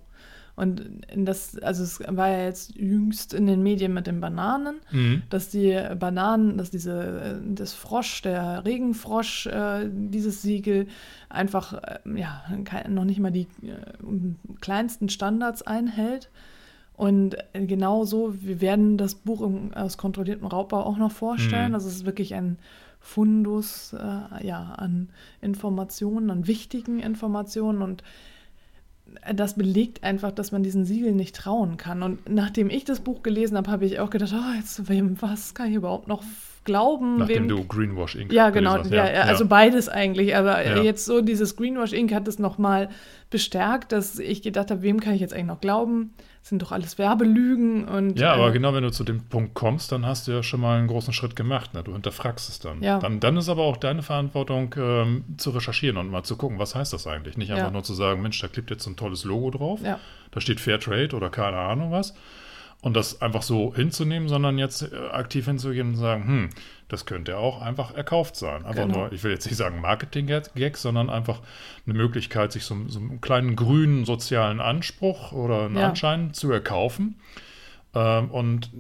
Und 0.55 1.05
in 1.11 1.25
das, 1.25 1.57
also 1.59 1.83
es 1.83 1.99
war 2.07 2.29
ja 2.29 2.43
jetzt 2.43 2.75
jüngst 2.75 3.33
in 3.33 3.47
den 3.47 3.63
Medien 3.63 3.91
mit 3.93 4.05
den 4.05 4.19
Bananen, 4.19 4.75
Mhm. 4.91 5.23
dass 5.29 5.49
die 5.49 5.75
Bananen, 5.97 6.57
dass 6.57 6.69
diese, 6.69 7.39
äh, 7.41 7.55
das 7.55 7.73
Frosch, 7.73 8.21
der 8.21 8.63
Regenfrosch, 8.63 9.47
äh, 9.47 9.89
dieses 9.91 10.43
Siegel 10.43 10.87
einfach, 11.29 11.73
äh, 11.73 11.99
ja, 12.15 12.43
noch 12.87 13.05
nicht 13.05 13.19
mal 13.19 13.31
die 13.31 13.47
äh, 13.63 14.55
kleinsten 14.61 15.09
Standards 15.09 15.63
einhält. 15.63 16.29
Und 16.95 17.35
genau 17.53 18.05
so, 18.05 18.35
wir 18.41 18.61
werden 18.61 18.97
das 18.97 19.15
Buch 19.15 19.41
im, 19.41 19.73
aus 19.73 19.97
kontrolliertem 19.97 20.45
Raubbau 20.45 20.83
auch 20.83 20.97
noch 20.97 21.11
vorstellen. 21.11 21.69
Mhm. 21.69 21.75
Also 21.75 21.87
es 21.87 21.95
ist 21.95 22.05
wirklich 22.05 22.35
ein 22.35 22.57
Fundus 22.99 23.93
äh, 23.93 24.45
ja, 24.47 24.75
an 24.77 25.09
Informationen, 25.41 26.29
an 26.29 26.45
wichtigen 26.45 26.99
Informationen 26.99 27.81
und 27.81 28.03
das 29.33 29.55
belegt 29.55 30.03
einfach, 30.03 30.31
dass 30.31 30.51
man 30.51 30.63
diesen 30.63 30.85
Siegeln 30.85 31.15
nicht 31.15 31.35
trauen 31.35 31.77
kann. 31.77 32.03
Und 32.03 32.29
nachdem 32.29 32.69
ich 32.69 32.85
das 32.85 32.99
Buch 33.01 33.23
gelesen 33.23 33.57
habe, 33.57 33.71
habe 33.71 33.85
ich 33.85 33.99
auch 33.99 34.09
gedacht, 34.09 34.33
oh, 34.33 34.55
jetzt, 34.55 34.89
wem, 34.89 35.21
was 35.21 35.53
kann 35.53 35.69
ich 35.69 35.75
überhaupt 35.75 36.07
noch 36.07 36.23
glauben. 36.65 37.17
Nachdem 37.17 37.47
du 37.47 37.63
Greenwash 37.65 38.15
Inc. 38.15 38.31
Ja, 38.31 38.49
genau. 38.49 38.73
gelesen 38.75 38.93
Ja, 38.93 39.03
hast. 39.03 39.11
ja, 39.13 39.21
also 39.23 39.45
beides 39.47 39.89
eigentlich. 39.89 40.35
Aber 40.35 40.65
Ja. 40.65 40.81
jetzt 40.81 41.05
so 41.05 41.21
dieses 41.21 41.55
Greenwash 41.55 41.93
Inc. 41.93 42.13
hat 42.13 42.27
es 42.27 42.39
nochmal 42.39 42.89
bestärkt, 43.29 43.91
dass 43.91 44.19
ich 44.19 44.41
gedacht 44.41 44.71
habe, 44.71 44.81
wem 44.83 44.99
kann 44.99 45.13
ich 45.13 45.21
jetzt 45.21 45.33
eigentlich 45.33 45.47
noch 45.47 45.61
glauben? 45.61 46.13
Das 46.41 46.49
sind 46.49 46.61
doch 46.61 46.71
alles 46.73 46.97
Werbelügen 46.97 47.85
und. 47.85 48.19
Ja, 48.19 48.33
aber 48.33 48.49
äh, 48.49 48.51
genau, 48.51 48.73
wenn 48.73 48.83
du 48.83 48.91
zu 48.91 49.03
dem 49.05 49.23
Punkt 49.23 49.53
kommst, 49.53 49.91
dann 49.93 50.05
hast 50.05 50.27
du 50.27 50.33
ja 50.33 50.43
schon 50.43 50.59
mal 50.59 50.77
einen 50.77 50.87
großen 50.87 51.13
Schritt 51.13 51.35
gemacht. 51.37 51.73
Ne? 51.73 51.83
Du 51.83 51.93
hinterfragst 51.93 52.49
es 52.49 52.59
dann. 52.59 52.83
Ja. 52.83 52.99
dann. 52.99 53.21
Dann 53.21 53.37
ist 53.37 53.47
aber 53.47 53.63
auch 53.63 53.77
deine 53.77 54.01
Verantwortung, 54.01 54.75
ähm, 54.77 55.23
zu 55.37 55.51
recherchieren 55.51 55.95
und 55.97 56.11
mal 56.11 56.23
zu 56.23 56.35
gucken, 56.35 56.59
was 56.59 56.75
heißt 56.75 56.91
das 56.91 57.07
eigentlich? 57.07 57.37
Nicht 57.37 57.51
einfach 57.51 57.71
nur 57.71 57.83
zu 57.83 57.93
sagen, 57.93 58.21
Mensch, 58.21 58.39
da 58.41 58.47
klebt 58.49 58.71
jetzt 58.71 58.83
so 58.83 58.89
ein 58.89 58.97
tolles 58.97 59.23
Logo 59.23 59.51
drauf, 59.51 59.79
da 60.31 60.41
steht 60.41 60.59
Fairtrade 60.59 61.15
oder 61.15 61.29
keine 61.29 61.57
Ahnung 61.57 61.91
was. 61.91 62.13
Und 62.83 62.95
das 62.97 63.21
einfach 63.21 63.41
so 63.43 63.73
hinzunehmen, 63.73 64.27
sondern 64.27 64.57
jetzt 64.57 64.81
äh, 64.83 64.95
aktiv 65.11 65.45
hinzugehen 65.45 65.91
und 65.91 65.95
sagen, 65.95 66.27
hm, 66.27 66.49
das 66.89 67.05
könnte 67.05 67.31
ja 67.31 67.37
auch 67.37 67.61
einfach 67.61 67.95
erkauft 67.95 68.35
sein. 68.35 68.65
Einfach 68.65 68.83
Genau. 68.85 68.97
nur, 68.99 69.13
ich 69.13 69.23
will 69.23 69.31
jetzt 69.31 69.45
nicht 69.45 69.55
sagen 69.55 69.79
Marketing-Gag, 69.79 70.75
sondern 70.77 71.09
einfach 71.09 71.39
eine 71.87 71.95
Möglichkeit, 71.95 72.51
sich 72.51 72.65
so, 72.65 72.75
so 72.87 72.99
einen 72.99 73.21
kleinen 73.21 73.55
grünen 73.55 74.03
sozialen 74.03 74.59
Anspruch 74.59 75.31
oder 75.31 75.63
einen 75.65 75.77
Ja. 75.77 75.87
Anschein 75.89 76.33
zu 76.33 76.51
erkaufen. 76.51 77.15
Ähm, 77.95 78.31
und 78.31 78.71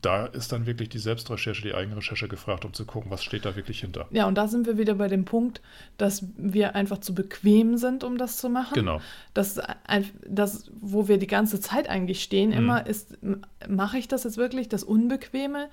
da 0.00 0.26
ist 0.26 0.50
dann 0.52 0.66
wirklich 0.66 0.88
die 0.88 0.98
Selbstrecherche, 0.98 1.62
die 1.62 1.74
Eigenrecherche 1.74 2.26
gefragt, 2.26 2.64
um 2.64 2.72
zu 2.72 2.84
gucken, 2.86 3.10
was 3.10 3.22
steht 3.22 3.44
da 3.44 3.54
wirklich 3.54 3.80
hinter. 3.80 4.06
Ja, 4.10 4.26
und 4.26 4.36
da 4.36 4.48
sind 4.48 4.66
wir 4.66 4.78
wieder 4.78 4.94
bei 4.94 5.08
dem 5.08 5.24
Punkt, 5.24 5.60
dass 5.98 6.26
wir 6.36 6.74
einfach 6.74 6.98
zu 6.98 7.14
bequem 7.14 7.76
sind, 7.76 8.02
um 8.02 8.18
das 8.18 8.38
zu 8.38 8.48
machen. 8.48 8.74
Genau. 8.74 9.00
Das, 9.34 9.60
das 10.26 10.70
wo 10.80 11.06
wir 11.08 11.18
die 11.18 11.26
ganze 11.26 11.60
Zeit 11.60 11.88
eigentlich 11.88 12.22
stehen, 12.22 12.50
Mhm. 12.50 12.56
immer 12.56 12.86
ist, 12.86 13.18
mache 13.68 13.98
ich 13.98 14.08
das 14.08 14.24
jetzt 14.24 14.38
wirklich, 14.38 14.68
das 14.68 14.82
Unbequeme? 14.82 15.68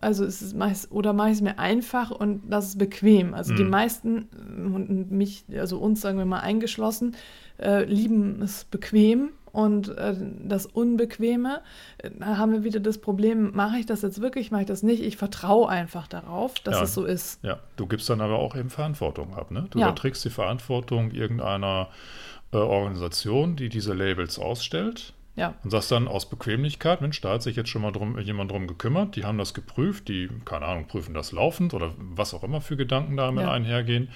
Also 0.00 0.24
ist 0.24 0.42
es 0.42 0.52
meist, 0.52 0.90
oder 0.90 1.12
mache 1.12 1.28
ich 1.28 1.36
es 1.36 1.40
mir 1.42 1.58
einfach 1.58 2.10
und 2.10 2.42
das 2.50 2.68
ist 2.70 2.78
bequem. 2.78 3.34
Also 3.34 3.54
die 3.54 3.64
Mhm. 3.64 3.70
meisten 3.70 4.18
äh, 4.18 4.74
und 4.74 5.10
mich, 5.10 5.44
also 5.56 5.78
uns 5.78 6.00
sagen 6.00 6.18
wir 6.18 6.24
mal 6.26 6.40
eingeschlossen, 6.40 7.16
äh, 7.58 7.84
lieben 7.84 8.42
es 8.42 8.64
bequem 8.64 9.30
und 9.52 9.88
äh, 9.96 10.14
das 10.44 10.66
Unbequeme. 10.66 11.60
äh, 11.98 12.10
Da 12.18 12.36
haben 12.38 12.52
wir 12.52 12.64
wieder 12.64 12.80
das 12.80 12.98
Problem, 12.98 13.52
mache 13.54 13.78
ich 13.78 13.86
das 13.86 14.02
jetzt 14.02 14.20
wirklich, 14.20 14.50
mache 14.50 14.62
ich 14.62 14.66
das 14.68 14.82
nicht? 14.82 15.02
Ich 15.02 15.16
vertraue 15.16 15.68
einfach 15.68 16.06
darauf, 16.08 16.54
dass 16.60 16.76
Ja. 16.76 16.82
es 16.84 16.94
so 16.94 17.04
ist. 17.04 17.38
Ja, 17.44 17.58
du 17.76 17.86
gibst 17.86 18.08
dann 18.10 18.20
aber 18.20 18.38
auch 18.38 18.56
eben 18.56 18.70
Verantwortung 18.70 19.34
ab. 19.36 19.50
Ne? 19.50 19.66
Du 19.70 19.78
Ja. 19.78 19.86
überträgst 19.88 20.24
die 20.24 20.30
Verantwortung 20.30 21.10
irgendeiner 21.10 21.88
äh, 22.52 22.56
Organisation, 22.58 23.56
die 23.56 23.68
diese 23.68 23.94
Labels 23.94 24.38
ausstellt. 24.38 25.14
Ja. 25.34 25.54
Und 25.64 25.70
sagst 25.70 25.90
dann 25.90 26.08
aus 26.08 26.28
Bequemlichkeit, 26.28 27.00
Mensch, 27.00 27.20
da 27.22 27.30
hat 27.34 27.42
sich 27.42 27.56
jetzt 27.56 27.70
schon 27.70 27.80
mal 27.80 27.90
drum, 27.90 28.18
jemand 28.18 28.50
drum 28.50 28.66
gekümmert, 28.66 29.16
die 29.16 29.24
haben 29.24 29.38
das 29.38 29.54
geprüft, 29.54 30.08
die, 30.08 30.28
keine 30.44 30.66
Ahnung, 30.66 30.86
prüfen 30.88 31.14
das 31.14 31.32
laufend 31.32 31.72
oder 31.72 31.94
was 31.96 32.34
auch 32.34 32.42
immer 32.44 32.60
für 32.60 32.76
Gedanken 32.76 33.16
damit 33.16 33.44
Ja. 33.44 33.52
einhergehen. 33.52 34.10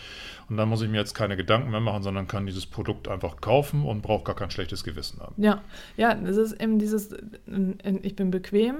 Und 0.51 0.59
dann 0.59 0.69
muss 0.69 0.83
ich 0.83 0.91
mir 0.91 0.99
jetzt 0.99 1.15
keine 1.15 1.37
Gedanken 1.39 1.71
mehr 1.71 1.81
machen, 1.81 2.03
sondern 2.03 2.29
kann 2.29 2.45
dieses 2.45 2.67
Produkt 2.67 3.09
einfach 3.09 3.41
kaufen 3.41 3.85
und 3.85 4.03
brauche 4.03 4.25
gar 4.25 4.37
kein 4.37 4.51
schlechtes 4.51 4.85
Gewissen 4.85 5.21
haben. 5.21 5.35
Ja, 5.43 5.63
ja, 5.97 6.13
es 6.13 6.37
ist 6.37 6.61
eben 6.61 6.79
dieses, 6.79 7.15
ich 8.03 8.15
bin 8.17 8.31
bequem 8.31 8.77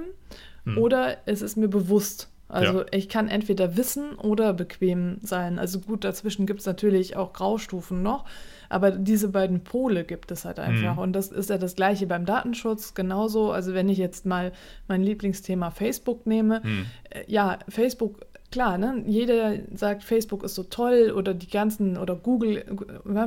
Hm. 0.65 0.77
oder 0.77 1.17
es 1.25 1.41
ist 1.41 1.57
mir 1.57 1.69
bewusst. 1.69 2.29
Also 2.49 2.79
Ja. 2.79 2.85
ich 2.91 3.09
kann 3.09 3.27
entweder 3.27 3.75
wissen 3.75 4.13
oder 4.15 4.53
bequem 4.53 5.17
sein. 5.21 5.59
Also 5.59 5.79
gut, 5.79 6.03
dazwischen 6.03 6.45
gibt 6.45 6.61
es 6.61 6.65
natürlich 6.65 7.15
auch 7.17 7.33
Graustufen 7.33 8.01
noch, 8.03 8.23
aber 8.69 8.91
diese 8.91 9.27
beiden 9.29 9.63
Pole 9.63 10.05
gibt 10.05 10.31
es 10.31 10.45
halt 10.45 10.59
einfach. 10.59 10.93
Mhm. 10.93 10.99
Und 10.99 11.13
das 11.13 11.27
ist 11.27 11.49
ja 11.49 11.57
das 11.57 11.75
gleiche 11.75 12.07
beim 12.07 12.25
Datenschutz 12.25 12.93
genauso. 12.93 13.51
Also 13.51 13.73
wenn 13.73 13.89
ich 13.89 13.97
jetzt 13.97 14.25
mal 14.25 14.53
mein 14.87 15.01
Lieblingsthema 15.03 15.71
Facebook 15.71 16.25
nehme, 16.25 16.63
Hm. 16.63 16.85
äh, 17.09 17.23
ja, 17.27 17.59
Facebook, 17.67 18.21
klar, 18.51 18.77
ne? 18.77 19.03
Jeder 19.05 19.55
sagt, 19.73 20.03
Facebook 20.03 20.43
ist 20.43 20.55
so 20.55 20.63
toll 20.63 21.13
oder 21.15 21.33
die 21.33 21.49
ganzen 21.49 21.97
oder 21.97 22.15
Google, 22.15 22.63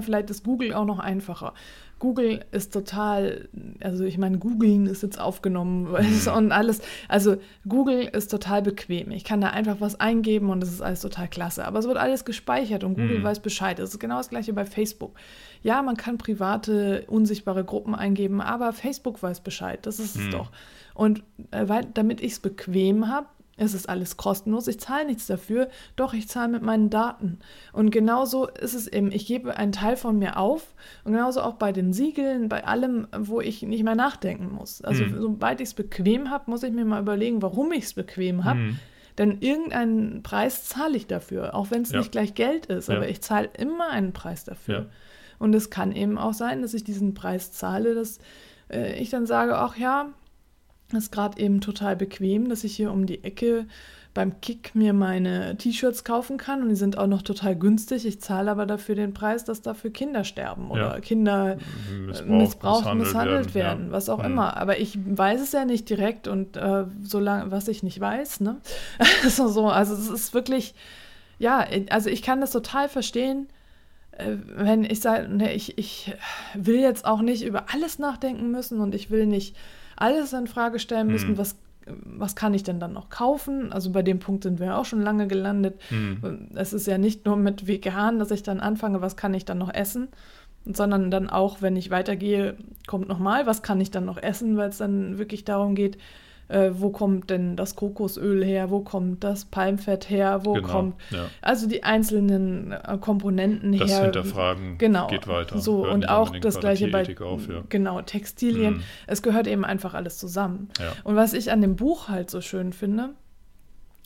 vielleicht 0.00 0.30
ist 0.30 0.44
Google 0.44 0.72
auch 0.74 0.84
noch 0.86 0.98
einfacher. 0.98 1.54
Google 1.98 2.40
ist 2.50 2.72
total, 2.72 3.48
also 3.80 4.04
ich 4.04 4.16
meine, 4.16 4.38
googeln 4.38 4.86
ist 4.86 5.02
jetzt 5.02 5.20
aufgenommen 5.20 5.86
und 6.36 6.50
alles. 6.50 6.80
Also 7.08 7.36
Google 7.68 8.04
ist 8.10 8.30
total 8.30 8.62
bequem. 8.62 9.10
Ich 9.10 9.22
kann 9.22 9.42
da 9.42 9.48
einfach 9.48 9.76
was 9.80 10.00
eingeben 10.00 10.48
und 10.48 10.62
es 10.64 10.70
ist 10.72 10.80
alles 10.80 11.00
total 11.02 11.28
klasse. 11.28 11.66
Aber 11.66 11.78
es 11.78 11.86
wird 11.86 11.98
alles 11.98 12.24
gespeichert 12.24 12.84
und 12.84 12.94
Google 12.94 13.18
Mhm. 13.18 13.24
weiß 13.24 13.40
Bescheid. 13.40 13.78
Das 13.78 13.90
ist 13.90 13.98
genau 13.98 14.16
das 14.16 14.30
gleiche 14.30 14.54
bei 14.54 14.64
Facebook. 14.64 15.12
Ja, 15.62 15.82
man 15.82 15.98
kann 15.98 16.16
private, 16.16 17.04
unsichtbare 17.06 17.64
Gruppen 17.64 17.94
eingeben, 17.94 18.40
aber 18.40 18.72
Facebook 18.72 19.22
weiß 19.22 19.40
Bescheid. 19.40 19.80
Das 19.84 19.98
ist 20.00 20.16
es 20.16 20.22
Mhm. 20.28 20.30
doch. 20.30 20.50
Und 20.94 21.22
äh, 21.50 21.68
weil, 21.68 21.84
damit 21.92 22.22
ich 22.22 22.32
es 22.32 22.40
bequem 22.40 23.08
habe, 23.08 23.26
es 23.60 23.74
ist 23.74 23.88
alles 23.88 24.16
kostenlos, 24.16 24.66
ich 24.68 24.80
zahle 24.80 25.06
nichts 25.06 25.26
dafür, 25.26 25.68
doch 25.94 26.14
ich 26.14 26.28
zahle 26.28 26.48
mit 26.48 26.62
meinen 26.62 26.88
Daten. 26.90 27.38
Und 27.72 27.90
genauso 27.90 28.48
ist 28.48 28.74
es 28.74 28.86
eben, 28.88 29.12
ich 29.12 29.26
gebe 29.26 29.56
einen 29.56 29.72
Teil 29.72 29.96
von 29.96 30.18
mir 30.18 30.38
auf 30.38 30.74
und 31.04 31.12
genauso 31.12 31.42
auch 31.42 31.54
bei 31.54 31.70
den 31.72 31.92
Siegeln, 31.92 32.48
bei 32.48 32.64
allem, 32.64 33.06
wo 33.16 33.40
ich 33.40 33.62
nicht 33.62 33.84
mehr 33.84 33.94
nachdenken 33.94 34.50
muss. 34.52 34.80
Also 34.82 35.04
Mhm. 35.04 35.20
sobald 35.20 35.60
ich 35.60 35.68
es 35.68 35.74
bequem 35.74 36.30
habe, 36.30 36.50
muss 36.50 36.62
ich 36.62 36.72
mir 36.72 36.84
mal 36.84 37.00
überlegen, 37.02 37.42
warum 37.42 37.70
ich 37.72 37.84
es 37.84 37.94
bequem 37.94 38.44
habe. 38.44 38.58
Mhm. 38.60 38.78
Denn 39.18 39.38
irgendeinen 39.40 40.22
Preis 40.22 40.64
zahle 40.64 40.96
ich 40.96 41.06
dafür, 41.06 41.54
auch 41.54 41.70
wenn 41.70 41.82
es 41.82 41.90
Ja. 41.92 41.98
nicht 41.98 42.12
gleich 42.12 42.34
Geld 42.34 42.66
ist, 42.66 42.88
Ja. 42.88 42.96
aber 42.96 43.08
ich 43.08 43.20
zahle 43.20 43.50
immer 43.58 43.90
einen 43.90 44.12
Preis 44.14 44.44
dafür. 44.44 44.74
Ja. 44.74 44.86
Und 45.38 45.54
es 45.54 45.68
kann 45.68 45.92
eben 45.92 46.16
auch 46.16 46.32
sein, 46.34 46.62
dass 46.62 46.72
ich 46.74 46.84
diesen 46.84 47.12
Preis 47.14 47.52
zahle, 47.52 47.94
dass 47.94 48.18
äh, 48.72 48.98
ich 49.00 49.10
dann 49.10 49.26
sage, 49.26 49.56
ach 49.58 49.76
ja, 49.76 50.10
das 50.92 51.04
ist 51.04 51.12
gerade 51.12 51.40
eben 51.40 51.60
total 51.60 51.96
bequem, 51.96 52.48
dass 52.48 52.64
ich 52.64 52.74
hier 52.76 52.90
um 52.92 53.06
die 53.06 53.22
Ecke 53.24 53.66
beim 54.12 54.40
Kick 54.40 54.74
mir 54.74 54.92
meine 54.92 55.56
T-Shirts 55.56 56.02
kaufen 56.02 56.36
kann 56.36 56.62
und 56.62 56.68
die 56.70 56.74
sind 56.74 56.98
auch 56.98 57.06
noch 57.06 57.22
total 57.22 57.54
günstig. 57.54 58.04
Ich 58.04 58.20
zahle 58.20 58.50
aber 58.50 58.66
dafür 58.66 58.96
den 58.96 59.14
Preis, 59.14 59.44
dass 59.44 59.62
dafür 59.62 59.90
Kinder 59.92 60.24
sterben 60.24 60.68
oder 60.72 60.94
Ja. 60.94 61.00
Kinder 61.00 61.58
Missbraucht, 62.06 62.28
missbraucht, 62.28 62.94
misshandelt, 62.96 63.54
werden, 63.54 63.86
ja. 63.86 63.92
was 63.92 64.08
auch 64.08 64.18
Mhm. 64.18 64.24
immer. 64.24 64.56
Aber 64.56 64.80
ich 64.80 64.98
weiß 65.04 65.40
es 65.40 65.52
ja 65.52 65.64
nicht 65.64 65.88
direkt 65.88 66.26
und 66.26 66.56
äh, 66.56 66.86
solange, 67.04 67.52
was 67.52 67.68
ich 67.68 67.84
nicht 67.84 68.00
weiß, 68.00 68.40
ne? 68.40 68.56
so, 69.28 69.46
so, 69.46 69.68
also 69.68 69.94
es 69.94 70.08
ist 70.10 70.34
wirklich, 70.34 70.74
ja, 71.38 71.64
also 71.90 72.10
ich 72.10 72.22
kann 72.22 72.40
das 72.40 72.50
total 72.50 72.88
verstehen, 72.88 73.46
äh, 74.10 74.32
wenn 74.56 74.82
ich 74.84 74.98
sage, 75.00 75.28
ne, 75.28 75.52
ich, 75.54 75.78
ich 75.78 76.12
will 76.54 76.80
jetzt 76.80 77.04
auch 77.04 77.20
nicht 77.22 77.44
über 77.44 77.66
alles 77.72 78.00
nachdenken 78.00 78.50
müssen 78.50 78.80
und 78.80 78.92
ich 78.96 79.08
will 79.12 79.26
nicht 79.26 79.54
alles 80.00 80.32
in 80.32 80.46
Frage 80.48 80.78
stellen 80.80 81.08
müssen, 81.08 81.32
Mhm. 81.32 81.38
was 81.38 81.56
was 82.04 82.36
kann 82.36 82.54
ich 82.54 82.62
denn 82.62 82.78
dann 82.78 82.92
noch 82.92 83.08
kaufen? 83.08 83.72
Also 83.72 83.90
bei 83.90 84.02
dem 84.02 84.18
Punkt 84.20 84.44
sind 84.44 84.60
wir 84.60 84.76
auch 84.76 84.84
schon 84.84 85.00
lange 85.00 85.26
gelandet. 85.26 85.80
Mhm. 85.90 86.48
Es 86.54 86.72
ist 86.72 86.86
ja 86.86 86.98
nicht 86.98 87.24
nur 87.24 87.36
mit 87.36 87.66
vegan, 87.66 88.18
dass 88.20 88.30
ich 88.30 88.42
dann 88.44 88.60
anfange, 88.60 89.00
was 89.00 89.16
kann 89.16 89.34
ich 89.34 89.44
dann 89.44 89.58
noch 89.58 89.72
essen, 89.72 90.08
sondern 90.66 91.10
dann 91.10 91.28
auch, 91.30 91.62
wenn 91.62 91.74
ich 91.76 91.90
weitergehe, 91.90 92.56
kommt 92.86 93.08
nochmal, 93.08 93.46
was 93.46 93.62
kann 93.62 93.80
ich 93.80 93.90
dann 93.90 94.04
noch 94.04 94.18
essen, 94.22 94.56
weil 94.56 94.68
es 94.68 94.78
dann 94.78 95.18
wirklich 95.18 95.44
darum 95.44 95.74
geht, 95.74 95.96
äh, 96.50 96.70
wo 96.74 96.90
kommt 96.90 97.30
denn 97.30 97.56
das 97.56 97.76
Kokosöl 97.76 98.44
her, 98.44 98.70
wo 98.70 98.80
kommt 98.80 99.24
das 99.24 99.44
Palmfett 99.44 100.10
her, 100.10 100.40
wo 100.44 100.54
Genau, 100.54 100.68
kommt 100.68 100.94
ja. 101.10 101.26
also 101.42 101.68
die 101.68 101.84
einzelnen 101.84 102.72
äh, 102.72 102.98
Komponenten 103.00 103.78
Das 103.78 103.90
her. 103.90 104.02
Hinterfragen 104.04 104.76
genau, 104.78 105.06
geht 105.06 105.28
weiter. 105.28 105.58
So 105.58 105.84
Hört 105.84 105.94
und 105.94 106.08
auch 106.08 106.36
das 106.36 106.58
gleiche 106.58 106.88
bei 106.88 107.04
auf, 107.20 107.48
ja. 107.48 107.62
genau 107.68 108.02
Textilien. 108.02 108.78
Mhm. 108.78 108.82
Es 109.06 109.22
gehört 109.22 109.46
eben 109.46 109.64
einfach 109.64 109.94
alles 109.94 110.18
zusammen. 110.18 110.68
Ja. 110.78 110.92
Und 111.04 111.16
was 111.16 111.32
ich 111.32 111.50
an 111.52 111.60
dem 111.60 111.76
Buch 111.76 112.08
halt 112.08 112.30
so 112.30 112.40
schön 112.40 112.72
finde, 112.72 113.10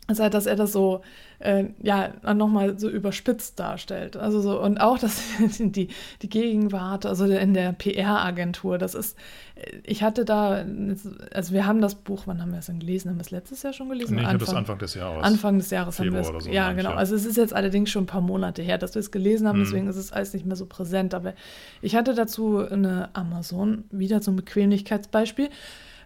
ist 0.07 0.19
halt, 0.19 0.33
dass 0.35 0.45
er 0.45 0.55
das 0.55 0.71
so, 0.71 1.01
äh, 1.39 1.65
ja, 1.81 2.13
nochmal 2.33 2.77
so 2.77 2.89
überspitzt 2.89 3.59
darstellt. 3.59 4.15
Also 4.17 4.39
so, 4.39 4.61
und 4.61 4.79
auch 4.79 4.99
das, 4.99 5.19
die, 5.59 5.87
die 6.21 6.29
Gegenwart, 6.29 7.05
also 7.07 7.25
in 7.25 7.53
der 7.55 7.71
PR-Agentur, 7.73 8.77
das 8.77 8.93
ist, 8.93 9.17
äh, 9.55 9.77
ich 9.83 10.03
hatte 10.03 10.23
da, 10.23 10.63
also 11.33 11.53
wir 11.53 11.65
haben 11.65 11.81
das 11.81 11.95
Buch, 11.95 12.23
wann 12.27 12.41
haben 12.41 12.51
wir 12.51 12.59
es 12.59 12.67
denn 12.67 12.79
gelesen? 12.79 13.09
Haben 13.09 13.17
wir 13.17 13.21
es 13.21 13.31
letztes 13.31 13.63
Jahr 13.63 13.73
schon 13.73 13.89
gelesen? 13.89 14.15
Nee, 14.15 14.21
ich 14.21 14.27
habe 14.27 14.37
das 14.37 14.53
Anfang 14.53 14.77
des 14.77 14.93
Jahres. 14.93 15.23
Anfang 15.23 15.57
des 15.57 15.71
Jahres 15.71 15.97
haben 15.99 16.13
wir 16.13 16.23
Februar 16.23 16.37
es. 16.37 16.43
so, 16.45 16.51
ja, 16.51 16.71
genau. 16.73 16.91
ja. 16.91 16.95
Also 16.97 17.15
es 17.15 17.25
ist 17.25 17.37
jetzt 17.37 17.53
allerdings 17.53 17.89
schon 17.89 18.03
ein 18.03 18.07
paar 18.07 18.21
Monate 18.21 18.61
her, 18.61 18.77
dass 18.77 18.93
wir 18.93 18.99
es 18.99 19.09
gelesen 19.11 19.47
haben, 19.47 19.59
Mhm. 19.59 19.63
deswegen 19.63 19.87
ist 19.87 19.95
es 19.97 20.11
alles 20.11 20.33
nicht 20.33 20.45
mehr 20.45 20.55
so 20.55 20.67
präsent. 20.67 21.15
Aber 21.15 21.33
ich 21.81 21.95
hatte 21.95 22.13
dazu 22.13 22.59
eine 22.59 23.09
Amazon, 23.13 23.85
wieder 23.89 24.21
so 24.21 24.31
ein 24.31 24.35
Bequemlichkeitsbeispiel, 24.35 25.49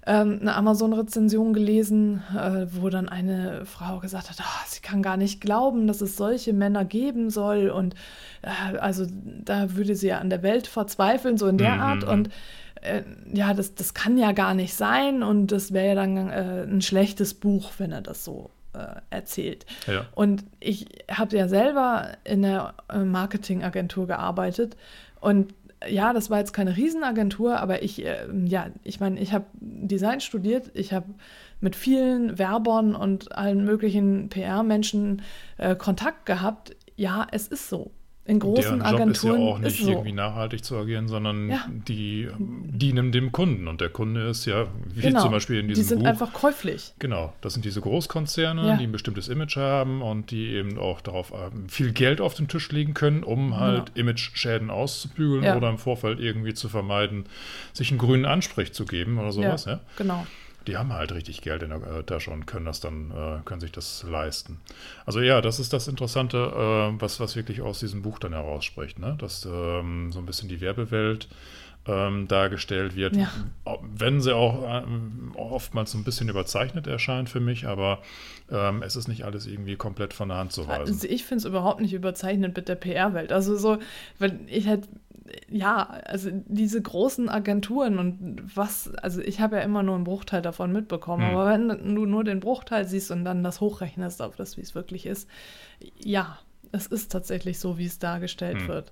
ähm, 0.09 0.39
eine 0.41 0.55
Amazon-Rezension 0.55 1.53
gelesen, 1.53 2.23
äh, 2.35 2.65
wo 2.71 2.89
dann 2.89 3.07
eine 3.07 3.63
Frau 3.65 3.99
gesagt 3.99 4.31
hat, 4.31 4.37
"Ah, 4.41 4.65
sie 4.65 4.81
kann 4.81 5.03
gar 5.03 5.17
nicht 5.17 5.39
glauben, 5.39 5.85
dass 5.85 6.01
es 6.01 6.17
solche 6.17 6.51
Männer 6.51 6.83
geben 6.83 7.29
soll 7.29 7.69
und 7.69 7.93
äh, 8.41 8.77
also 8.79 9.05
da 9.45 9.75
würde 9.75 9.95
sie 9.95 10.07
ja 10.07 10.17
an 10.17 10.31
der 10.31 10.41
Welt 10.41 10.65
verzweifeln, 10.65 11.37
so 11.37 11.45
in 11.45 11.59
der 11.59 11.75
Mhm. 11.75 11.81
Art 11.81 12.03
und 12.05 12.29
äh, 12.81 13.03
ja, 13.31 13.53
das, 13.53 13.75
das 13.75 13.93
kann 13.93 14.17
ja 14.17 14.31
gar 14.31 14.55
nicht 14.55 14.73
sein 14.73 15.21
und 15.21 15.51
das 15.51 15.73
wäre 15.73 15.89
ja 15.89 15.95
dann 15.95 16.17
äh, 16.29 16.63
ein 16.63 16.81
schlechtes 16.81 17.35
Buch, 17.35 17.71
wenn 17.77 17.91
er 17.91 18.01
das 18.01 18.25
so 18.25 18.49
äh, 18.73 19.01
erzählt. 19.11 19.67
Ja. 19.85 20.05
Und 20.15 20.43
ich 20.59 20.87
habe 21.11 21.37
ja 21.37 21.47
selber 21.47 22.13
in 22.23 22.41
der 22.41 22.73
Marketingagentur 23.05 24.07
gearbeitet 24.07 24.75
und 25.21 25.53
ja, 25.87 26.13
das 26.13 26.29
war 26.29 26.39
jetzt 26.39 26.53
keine 26.53 26.75
Riesenagentur, 26.75 27.59
aber 27.59 27.83
ich, 27.83 28.05
äh, 28.05 28.27
ja, 28.45 28.67
ich 28.83 28.99
meine, 28.99 29.19
ich 29.19 29.33
habe 29.33 29.45
Design 29.53 30.19
studiert, 30.19 30.71
ich 30.73 30.93
habe 30.93 31.07
mit 31.61 31.75
vielen 31.75 32.37
Werbern 32.37 32.95
und 32.95 33.35
allen 33.35 33.63
möglichen 33.63 34.29
PR-Menschen 34.29 35.21
äh, 35.57 35.75
Kontakt 35.75 36.25
gehabt. 36.25 36.75
Ja, 36.95 37.27
es 37.31 37.47
ist 37.47 37.69
so. 37.69 37.91
In 38.29 38.39
großen 38.39 38.61
Deren 38.61 38.79
Job 38.79 38.87
Agenturen 39.01 39.35
ist 39.35 39.43
ja 39.43 39.49
auch 39.53 39.59
nicht 39.59 39.83
so. 39.83 39.89
irgendwie 39.89 40.11
nachhaltig 40.11 40.63
zu 40.63 40.77
agieren, 40.77 41.07
sondern 41.07 41.49
Ja. 41.49 41.65
die 41.69 42.27
dienen 42.37 43.11
dem 43.11 43.31
Kunden. 43.31 43.67
Und 43.67 43.81
der 43.81 43.89
Kunde 43.89 44.27
ist 44.29 44.45
ja, 44.45 44.67
wie 44.93 45.01
Genau. 45.01 45.21
zum 45.23 45.31
Beispiel 45.31 45.59
in 45.59 45.67
Die 45.67 45.73
diesem 45.73 45.89
sind 45.89 45.99
Buch, 45.99 46.07
einfach 46.07 46.31
käuflich. 46.31 46.93
Genau, 46.99 47.33
das 47.41 47.53
sind 47.53 47.65
diese 47.65 47.81
Großkonzerne, 47.81 48.67
Ja. 48.67 48.77
die 48.77 48.83
ein 48.83 48.91
bestimmtes 48.91 49.29
Image 49.29 49.57
haben 49.57 50.01
und 50.03 50.29
die 50.31 50.49
eben 50.49 50.77
auch 50.77 51.01
darauf 51.01 51.33
ähm, 51.33 51.67
viel 51.69 51.91
Geld 51.91 52.21
auf 52.21 52.35
den 52.35 52.47
Tisch 52.47 52.71
legen 52.71 52.93
können, 52.93 53.23
um 53.23 53.59
halt 53.59 53.91
Image-Schäden 53.95 54.69
auszubügeln 54.69 55.43
Ja. 55.43 55.57
oder 55.57 55.69
im 55.69 55.79
Vorfeld 55.79 56.19
irgendwie 56.19 56.53
zu 56.53 56.69
vermeiden, 56.69 57.25
sich 57.73 57.89
einen 57.89 57.97
grünen 57.97 58.25
Ansprech 58.25 58.73
zu 58.73 58.85
geben 58.85 59.17
oder 59.17 59.31
sowas. 59.31 59.65
Ja. 59.65 59.79
Genau. 59.97 60.25
Die 60.67 60.77
haben 60.77 60.93
halt 60.93 61.11
richtig 61.11 61.41
Geld 61.41 61.63
in 61.63 61.69
der 61.69 61.81
äh, 61.81 62.03
Tasche 62.03 62.31
und 62.31 62.45
können 62.45 62.65
das 62.65 62.79
dann, 62.79 63.11
äh, 63.11 63.39
können 63.45 63.61
sich 63.61 63.71
das 63.71 64.03
leisten. 64.03 64.59
Also 65.05 65.21
ja, 65.21 65.41
das 65.41 65.59
ist 65.59 65.73
das 65.73 65.87
Interessante, 65.87 66.37
äh, 66.37 67.01
was, 67.01 67.19
was 67.19 67.35
wirklich 67.35 67.61
aus 67.61 67.79
diesem 67.79 68.01
Buch 68.01 68.19
dann 68.19 68.33
herausspricht, 68.33 68.99
ne? 68.99 69.15
Dass 69.19 69.45
ähm, 69.45 70.11
so 70.11 70.19
ein 70.19 70.25
bisschen 70.25 70.49
die 70.49 70.61
Werbewelt 70.61 71.27
ähm, 71.85 72.27
dargestellt 72.27 72.95
wird, 72.95 73.15
Ja. 73.15 73.29
Wenn 73.81 74.21
sie 74.21 74.35
auch 74.35 74.83
ähm, 74.83 75.31
oftmals 75.35 75.91
so 75.91 75.97
ein 75.97 76.03
bisschen 76.03 76.29
überzeichnet 76.29 76.87
erscheint 76.87 77.29
für 77.29 77.39
mich, 77.39 77.65
aber 77.67 77.99
ähm, 78.51 78.83
es 78.83 78.95
ist 78.95 79.07
nicht 79.07 79.23
alles 79.23 79.47
irgendwie 79.47 79.75
komplett 79.75 80.13
von 80.13 80.29
der 80.29 80.37
Hand 80.37 80.51
zu 80.51 80.67
weisen. 80.67 80.93
Also 80.93 81.07
ich 81.07 81.23
finde 81.23 81.39
es 81.39 81.45
überhaupt 81.45 81.81
nicht 81.81 81.93
überzeichnet 81.93 82.55
mit 82.55 82.67
der 82.67 82.75
PR-Welt. 82.75 83.31
Also 83.31 83.55
so, 83.55 83.77
weil 84.19 84.39
ich 84.47 84.67
halt, 84.67 84.87
ja, 85.49 85.83
also 86.05 86.29
diese 86.47 86.81
großen 86.81 87.29
Agenturen 87.29 87.97
und 87.99 88.41
was, 88.55 88.93
also 88.95 89.21
ich 89.21 89.39
habe 89.39 89.55
ja 89.57 89.61
immer 89.61 89.81
nur 89.83 89.95
einen 89.95 90.03
Bruchteil 90.03 90.41
davon 90.41 90.71
mitbekommen, 90.71 91.27
Hm. 91.29 91.35
aber 91.35 91.49
wenn 91.49 91.95
du 91.95 92.05
nur 92.05 92.23
den 92.23 92.39
Bruchteil 92.39 92.85
siehst 92.87 93.09
und 93.11 93.23
dann 93.25 93.43
das 93.43 93.61
hochrechnest 93.61 94.21
auf 94.21 94.35
das, 94.35 94.57
wie 94.57 94.61
es 94.61 94.75
wirklich 94.75 95.05
ist, 95.05 95.29
ja, 96.03 96.37
es 96.71 96.87
ist 96.87 97.11
tatsächlich 97.11 97.57
so, 97.59 97.77
wie 97.77 97.85
es 97.85 97.99
dargestellt 97.99 98.61
Hm. 98.61 98.67
wird. 98.67 98.91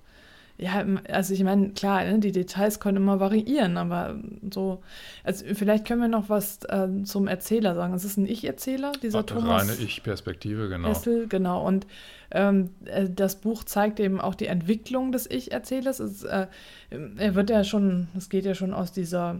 Ja, 0.60 0.84
also 1.08 1.34
ich 1.34 1.44
meine, 1.44 1.68
klar, 1.70 2.02
ne, 2.04 2.18
die 2.18 2.32
Details 2.32 2.80
können 2.80 2.96
immer 2.96 3.20
variieren, 3.20 3.76
aber 3.76 4.16
so, 4.52 4.82
also 5.22 5.44
vielleicht 5.54 5.86
können 5.86 6.00
wir 6.00 6.08
noch 6.08 6.28
was 6.28 6.64
äh, 6.64 6.88
zum 7.04 7.28
Erzähler 7.28 7.76
sagen. 7.76 7.94
Es 7.94 8.04
ist 8.04 8.16
ein 8.16 8.26
Ich-Erzähler, 8.26 8.90
dieser 9.00 9.24
Thomas. 9.24 9.62
Reine 9.62 9.74
Ich-Perspektive, 9.80 10.68
genau. 10.68 10.90
Essel, 10.90 11.28
genau. 11.28 11.64
Und 11.64 11.86
ähm, 12.32 12.70
äh, 12.86 13.08
das 13.08 13.36
Buch 13.36 13.62
zeigt 13.62 14.00
eben 14.00 14.20
auch 14.20 14.34
die 14.34 14.46
Entwicklung 14.46 15.12
des 15.12 15.30
Ich-Erzählers. 15.30 16.24
Äh, 16.24 16.48
er 16.90 17.34
wird 17.36 17.50
ja 17.50 17.62
schon, 17.62 18.08
es 18.16 18.28
geht 18.28 18.44
ja 18.44 18.56
schon 18.56 18.74
aus 18.74 18.90
dieser 18.90 19.36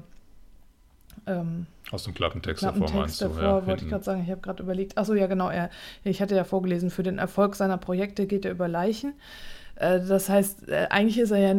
ähm, 1.27 1.67
Aus 1.91 2.05
dem 2.05 2.15
Klappentext, 2.15 2.63
davor 2.63 2.91
meinst 2.93 3.19
Klappentext 3.19 3.21
du. 3.23 3.25
davor, 3.29 3.43
ja, 3.43 3.55
wollte 3.55 3.63
ich 3.65 3.69
hinten. 3.69 3.91
gerade 3.91 4.05
sagen. 4.05 4.23
Ich 4.23 4.31
habe 4.31 4.41
gerade 4.41 4.63
überlegt. 4.63 4.97
Achso, 4.97 5.15
ja, 5.15 5.27
genau. 5.27 5.51
Er, 5.51 5.71
ich 6.05 6.23
hatte 6.23 6.37
ja 6.37 6.45
vorgelesen, 6.45 6.91
für 6.91 7.03
den 7.03 7.19
Erfolg 7.19 7.57
seiner 7.57 7.77
Projekte 7.77 8.27
geht 8.27 8.45
er 8.45 8.53
über 8.53 8.69
Leichen. 8.69 9.15
Äh, 9.79 10.01
Das 10.07 10.29
heißt, 10.29 10.69
äh, 10.69 10.87
eigentlich 10.91 11.19
ist 11.19 11.31
er 11.31 11.39
ja, 11.39 11.55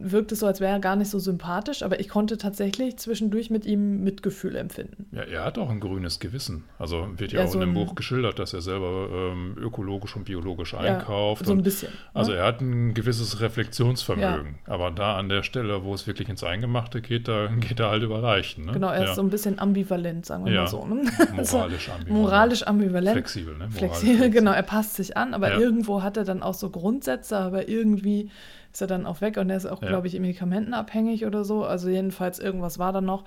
wirkt 0.00 0.32
es 0.32 0.40
so, 0.40 0.46
als 0.46 0.60
wäre 0.60 0.72
er 0.72 0.80
gar 0.80 0.96
nicht 0.96 1.10
so 1.10 1.18
sympathisch, 1.18 1.82
aber 1.82 2.00
ich 2.00 2.08
konnte 2.08 2.36
tatsächlich 2.38 2.96
zwischendurch 2.98 3.50
mit 3.50 3.64
ihm 3.66 4.02
Mitgefühl 4.04 4.56
empfinden. 4.56 5.06
Ja, 5.12 5.22
er 5.22 5.44
hat 5.44 5.58
auch 5.58 5.70
ein 5.70 5.80
grünes 5.80 6.18
Gewissen. 6.20 6.64
Also 6.78 7.08
wird 7.16 7.32
ja, 7.32 7.40
Ja, 7.40 7.46
auch 7.46 7.50
so 7.50 7.60
in 7.60 7.66
dem 7.68 7.74
Buch 7.74 7.94
geschildert, 7.94 8.38
dass 8.38 8.52
er 8.52 8.60
selber 8.60 9.08
ähm, 9.12 9.56
ökologisch 9.58 10.16
und 10.16 10.24
biologisch 10.24 10.72
Ja, 10.74 10.80
einkauft. 10.80 11.46
so 11.46 11.52
ein 11.52 11.58
und, 11.58 11.64
bisschen. 11.64 11.92
also 12.14 12.32
ne? 12.32 12.38
er 12.38 12.46
hat 12.46 12.60
ein 12.60 12.94
gewisses 12.94 13.40
Reflexionsvermögen. 13.82 14.56
Aber 14.66 14.90
da 14.90 15.16
an 15.16 15.28
der 15.28 15.42
Stelle, 15.42 15.84
wo 15.84 15.94
es 15.94 16.06
wirklich 16.06 16.28
ins 16.28 16.44
Eingemachte 16.44 17.00
geht, 17.00 17.28
da 17.28 17.46
geht 17.60 17.80
er 17.80 17.90
halt 17.90 18.02
über 18.02 18.20
Leichen. 18.20 18.66
Ne? 18.66 18.72
Genau, 18.72 18.88
er 18.90 19.02
ja. 19.04 19.10
ist 19.10 19.16
so 19.16 19.22
ein 19.22 19.30
bisschen 19.30 19.58
ambivalent, 19.58 20.26
sagen 20.26 20.44
wir 20.44 20.52
Ja. 20.52 20.62
mal 20.62 20.68
so. 20.68 20.84
Ne? 20.86 21.02
moralisch 21.32 21.88
ambivalent. 21.90 22.08
Moralisch 22.10 22.62
ambivalent. 22.66 23.12
Flexibel, 23.14 23.54
ne? 23.56 23.68
Moralisch 23.68 23.76
Flexibel, 23.78 24.30
genau. 24.30 24.52
Er 24.52 24.62
passt 24.62 24.94
sich 24.94 25.16
an, 25.16 25.34
aber 25.34 25.50
Ja. 25.52 25.58
irgendwo 25.58 26.02
hat 26.02 26.16
er 26.16 26.24
dann 26.24 26.42
auch 26.42 26.54
so 26.54 26.70
Grundsätze, 26.70 27.36
aber 27.38 27.61
irgendwie 27.68 28.30
ist 28.72 28.80
er 28.80 28.86
dann 28.86 29.06
auch 29.06 29.20
weg 29.20 29.36
und 29.36 29.50
er 29.50 29.56
ist 29.56 29.66
auch, 29.66 29.82
Ja. 29.82 29.88
glaube 29.88 30.06
ich, 30.06 30.18
medikamentenabhängig 30.18 31.26
oder 31.26 31.44
so. 31.44 31.64
Also 31.64 31.88
jedenfalls 31.88 32.38
irgendwas 32.38 32.78
war 32.78 32.92
da 32.92 33.00
noch. 33.00 33.24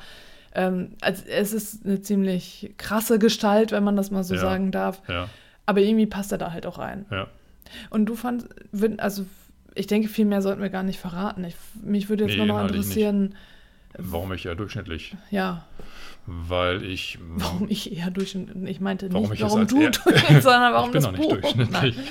Ähm, 0.53 0.89
also 1.01 1.23
es 1.27 1.53
ist 1.53 1.85
eine 1.85 2.01
ziemlich 2.01 2.73
krasse 2.77 3.19
Gestalt, 3.19 3.71
wenn 3.71 3.83
man 3.83 3.95
das 3.95 4.09
mal 4.11 4.23
so 4.23 4.35
Ja. 4.35 4.39
sagen 4.41 4.71
darf. 4.71 5.01
Ja, 5.07 5.29
Aber 5.65 5.81
irgendwie 5.81 6.05
passt 6.05 6.31
er 6.31 6.37
da 6.37 6.51
halt 6.51 6.65
auch 6.65 6.77
rein. 6.79 7.05
Und 7.89 8.05
du 8.05 8.15
fandst, 8.15 8.47
also 8.97 9.25
ich 9.73 9.87
denke, 9.87 10.07
viel 10.07 10.25
mehr 10.25 10.41
sollten 10.41 10.61
wir 10.61 10.69
gar 10.69 10.83
nicht 10.83 10.99
verraten. 10.99 11.43
Ich, 11.43 11.55
mich 11.83 12.07
würde 12.09 12.23
jetzt 12.23 12.33
Nee, 12.33 12.37
nur 12.37 12.45
noch 12.45 12.55
inhaltlich 12.55 12.81
interessieren, 12.81 13.35
Warum 13.98 14.34
ich 14.34 14.46
eher 14.46 14.55
durchschnittlich? 14.55 15.16
ja, 15.31 15.66
Weil 16.25 16.84
ich. 16.84 17.20
warum 17.22 17.70
ich 17.70 17.96
eher 17.96 18.10
durchschnittlich, 18.12 18.70
ich 18.70 18.79
meinte 18.81 19.12
Warum 19.12 19.29
nicht, 19.29 19.40
ich 19.40 19.42
warum 19.42 19.68
du 19.68 19.79
durchschnittlich, 19.79 20.42
sondern 20.44 20.74
warum 20.74 20.88
ich 20.90 20.94
bin 20.94 21.01
das 21.03 21.12
noch 21.12 21.18
nicht 21.18 21.29
Buch. 21.29 21.40
durchschnittlich. 21.42 21.96
Nein. 21.98 22.05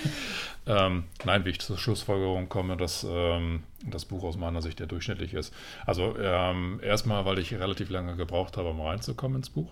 Ähm, 0.67 1.05
nein, 1.25 1.45
wie 1.45 1.51
ich 1.51 1.61
zur 1.61 1.77
Schlussfolgerung 1.77 2.49
komme, 2.49 2.77
dass 2.79 3.07
ähm, 3.07 3.65
das 3.85 4.07
Buch 4.07 4.25
aus 4.25 4.39
meiner 4.39 4.63
Sicht 4.63 4.81
ja 4.81 4.87
durchschnittlich 4.87 5.35
ist. 5.35 5.53
Also 5.85 6.17
ähm, 6.19 6.81
erstmal, 6.83 7.27
weil 7.27 7.39
ich 7.39 7.53
relativ 7.53 7.91
lange 7.91 8.17
gebraucht 8.17 8.57
habe, 8.57 8.71
um 8.71 8.81
reinzukommen 8.81 9.37
ins 9.39 9.51
Buch. 9.51 9.71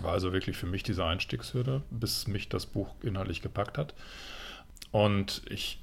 War 0.00 0.12
also 0.12 0.32
wirklich 0.32 0.56
für 0.56 0.66
mich 0.66 0.82
diese 0.82 1.04
Einstiegshürde, 1.04 1.82
bis 1.90 2.26
mich 2.26 2.48
das 2.48 2.64
Buch 2.64 2.88
inhaltlich 3.02 3.42
gepackt 3.42 3.76
hat. 3.76 3.92
Und 4.92 5.42
ich 5.50 5.81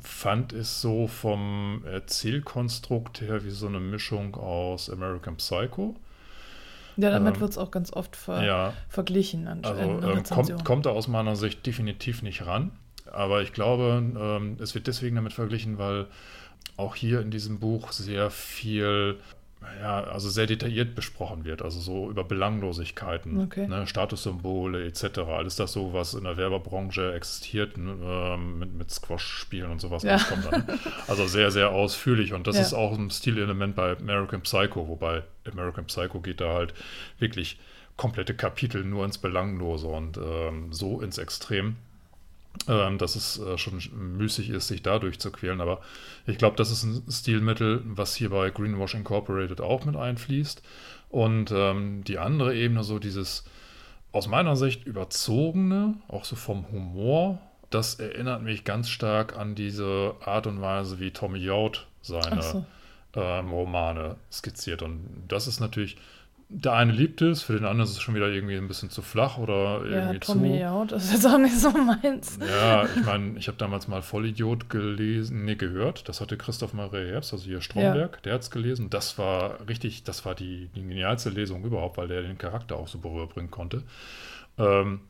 fand 0.00 0.52
es 0.52 0.80
so 0.80 1.06
vom 1.06 1.82
Erzählkonstrukt 1.86 3.20
her 3.20 3.44
wie 3.44 3.50
so 3.50 3.66
eine 3.66 3.80
Mischung 3.80 4.34
aus 4.34 4.90
American 4.90 5.36
Psycho. 5.36 5.96
Ja, 6.96 7.10
damit 7.10 7.36
Ähm, 7.36 7.40
wird 7.40 7.50
es 7.52 7.58
auch 7.58 7.70
ganz 7.70 7.92
oft 7.92 8.16
ver 8.16 8.44
Ja, 8.44 8.72
verglichen 8.88 9.46
an, 9.48 9.64
Also 9.64 9.80
ähm, 9.80 9.98
Rezensionen. 10.00 10.56
kommt, 10.56 10.64
kommt 10.64 10.86
er 10.86 10.92
aus 10.92 11.08
meiner 11.08 11.36
Sicht 11.36 11.64
definitiv 11.66 12.22
nicht 12.22 12.44
ran. 12.46 12.72
Aber 13.10 13.42
ich 13.42 13.52
glaube, 13.52 14.02
ähm, 14.18 14.56
es 14.60 14.74
wird 14.74 14.86
deswegen 14.86 15.16
damit 15.16 15.32
verglichen, 15.32 15.78
weil 15.78 16.06
auch 16.76 16.94
hier 16.94 17.20
in 17.20 17.30
diesem 17.30 17.58
Buch 17.60 17.92
sehr 17.92 18.30
viel, 18.30 19.18
ja, 19.80 20.04
also 20.04 20.28
sehr 20.30 20.46
detailliert 20.46 20.94
besprochen 20.94 21.44
wird. 21.44 21.62
Also 21.62 21.80
so 21.80 22.10
über 22.10 22.24
Belanglosigkeiten, 22.24 23.40
Okay. 23.40 23.66
ne, 23.66 23.86
Statussymbole 23.86 24.84
etc. 24.84 25.18
Alles 25.20 25.56
das 25.56 25.72
so, 25.72 25.92
was 25.92 26.14
in 26.14 26.24
der 26.24 26.36
Werbebranche 26.36 27.12
existiert, 27.14 27.76
ähm, 27.76 28.58
mit, 28.58 28.74
mit 28.74 28.90
Squash-Spielen 28.90 29.70
und 29.70 29.80
sowas. 29.80 30.02
Ja. 30.02 30.12
alles 30.12 30.26
kommt 30.28 30.44
dann. 30.46 30.64
Also 31.08 31.26
sehr, 31.26 31.50
sehr 31.50 31.70
ausführlich. 31.70 32.32
Und 32.32 32.46
das 32.46 32.56
Ja. 32.56 32.62
ist 32.62 32.74
auch 32.74 32.96
ein 32.96 33.10
Stilelement 33.10 33.74
bei 33.76 33.96
American 33.96 34.42
Psycho, 34.42 34.88
wobei 34.88 35.22
American 35.50 35.86
Psycho 35.86 36.20
geht 36.20 36.40
da 36.40 36.54
halt 36.54 36.74
wirklich 37.18 37.58
komplette 37.96 38.34
Kapitel 38.34 38.84
nur 38.84 39.04
ins 39.04 39.18
Belanglose 39.18 39.86
und 39.86 40.16
ähm, 40.16 40.72
so 40.72 41.00
ins 41.00 41.18
Extrem, 41.18 41.76
dass 42.66 43.16
es 43.16 43.38
äh, 43.38 43.58
schon 43.58 43.80
müßig 43.92 44.50
ist, 44.50 44.68
sich 44.68 44.82
da 44.82 44.98
durchzuquälen. 44.98 45.60
Aber 45.60 45.80
ich 46.26 46.38
glaube, 46.38 46.56
das 46.56 46.70
ist 46.70 46.84
ein 46.84 47.02
Stilmittel, 47.10 47.82
was 47.84 48.14
hier 48.14 48.30
bei 48.30 48.50
Greenwash 48.50 48.94
Incorporated 48.94 49.60
auch 49.60 49.84
mit 49.84 49.96
einfließt. 49.96 50.62
Und 51.08 51.50
ähm, 51.50 52.04
die 52.04 52.18
andere 52.18 52.54
Ebene, 52.54 52.84
so 52.84 52.98
dieses 52.98 53.44
aus 54.12 54.28
meiner 54.28 54.56
Sicht 54.56 54.86
überzogene, 54.86 55.94
auch 56.08 56.24
so 56.24 56.36
vom 56.36 56.70
Humor, 56.70 57.38
das 57.70 57.94
erinnert 57.94 58.42
mich 58.42 58.64
ganz 58.64 58.88
stark 58.90 59.36
an 59.36 59.54
diese 59.54 60.14
Art 60.20 60.46
und 60.46 60.60
Weise, 60.60 61.00
wie 61.00 61.10
Tommy 61.10 61.38
Yacht 61.38 61.86
seine 62.02 62.42
so. 62.42 62.64
ähm, 63.14 63.50
Romane 63.50 64.16
skizziert. 64.30 64.82
Und 64.82 65.24
das 65.28 65.46
ist 65.46 65.60
natürlich, 65.60 65.96
der 66.54 66.74
eine 66.74 66.92
liebt 66.92 67.22
es, 67.22 67.42
für 67.42 67.54
den 67.54 67.64
anderen 67.64 67.88
ist 67.88 67.96
es 67.96 68.02
schon 68.02 68.14
wieder 68.14 68.28
irgendwie 68.28 68.56
ein 68.56 68.68
bisschen 68.68 68.90
zu 68.90 69.00
flach 69.02 69.38
oder 69.38 69.84
Ja, 69.90 70.12
irgendwie 70.12 70.20
Tommy 70.20 70.50
zu. 70.50 70.56
ja, 70.58 70.84
das 70.84 71.04
ist 71.04 71.12
jetzt 71.14 71.26
auch 71.26 71.38
nicht 71.38 71.58
so 71.58 71.70
meins. 71.70 72.38
Ja, 72.46 72.84
ich 72.84 73.04
meine, 73.04 73.38
ich 73.38 73.48
habe 73.48 73.56
damals 73.58 73.88
mal 73.88 74.02
Vollidiot 74.02 74.68
gelesen, 74.68 75.44
nee, 75.44 75.54
gehört. 75.56 76.08
Das 76.08 76.20
hatte 76.20 76.36
Christoph 76.36 76.74
Maria 76.74 77.12
Herbst, 77.12 77.32
also 77.32 77.44
hier 77.44 77.60
Stromberg, 77.62 78.22
der 78.22 78.34
hat 78.34 78.42
es 78.42 78.50
gelesen. 78.50 78.90
Das 78.90 79.16
war 79.18 79.66
richtig, 79.66 80.04
das 80.04 80.24
war 80.26 80.34
die, 80.34 80.68
die 80.74 80.82
genialste 80.82 81.30
Lesung 81.30 81.64
überhaupt, 81.64 81.96
weil 81.96 82.08
der 82.08 82.22
den 82.22 82.36
Charakter 82.38 82.76
auch 82.76 82.88
so 82.88 82.98
berührbringen 82.98 83.50
konnte. 83.50 83.82
Ähm, 84.58 85.00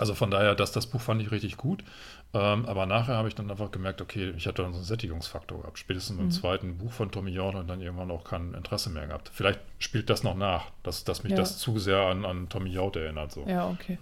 also 0.00 0.14
von 0.14 0.30
daher, 0.30 0.54
das, 0.54 0.72
das 0.72 0.86
Buch 0.86 1.00
fand 1.00 1.20
ich 1.22 1.30
richtig 1.30 1.56
gut. 1.56 1.84
Ähm, 2.32 2.64
aber 2.66 2.86
nachher 2.86 3.16
habe 3.16 3.28
ich 3.28 3.34
dann 3.34 3.50
einfach 3.50 3.70
gemerkt, 3.70 4.00
okay, 4.00 4.32
ich 4.36 4.46
hatte 4.46 4.62
dann 4.62 4.72
so 4.72 4.78
einen 4.78 4.84
Sättigungsfaktor 4.86 5.60
gehabt. 5.60 5.78
Spätestens 5.78 6.16
Mhm. 6.16 6.24
im 6.24 6.30
zweiten 6.30 6.78
Buch 6.78 6.92
von 6.92 7.10
Tommy 7.10 7.38
und 7.38 7.68
dann 7.68 7.80
irgendwann 7.82 8.10
auch 8.10 8.24
kein 8.24 8.54
Interesse 8.54 8.88
mehr 8.90 9.06
gehabt. 9.06 9.30
Vielleicht 9.32 9.60
spielt 9.78 10.08
das 10.08 10.22
noch 10.22 10.34
nach, 10.36 10.66
dass, 10.82 11.04
dass 11.04 11.22
mich 11.22 11.32
Ja. 11.32 11.36
das 11.38 11.58
zu 11.58 11.78
sehr 11.78 11.98
an, 12.00 12.24
an 12.24 12.48
Tommy 12.48 12.70
York 12.70 12.96
erinnert. 12.96 13.30
So. 13.32 13.44
Ja, 13.46 13.68
okay. 13.68 13.98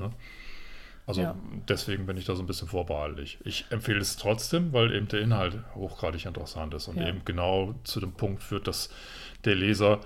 Also 1.06 1.22
Ja. 1.22 1.34
deswegen 1.68 2.04
bin 2.06 2.16
ich 2.18 2.26
da 2.26 2.36
so 2.36 2.42
ein 2.42 2.46
bisschen 2.46 2.68
vorbehaltlich. 2.68 3.38
Ich 3.44 3.64
empfehle 3.70 3.98
es 4.00 4.16
trotzdem, 4.16 4.72
weil 4.74 4.94
eben 4.94 5.08
der 5.08 5.20
Inhalt 5.20 5.58
hochgradig 5.74 6.26
interessant 6.26 6.74
ist 6.74 6.86
und 6.86 6.98
Ja. 6.98 7.08
eben 7.08 7.22
genau 7.24 7.74
zu 7.84 7.98
dem 7.98 8.12
Punkt 8.12 8.42
führt, 8.42 8.66
dass 8.68 8.90
der 9.46 9.54
Leser 9.54 10.00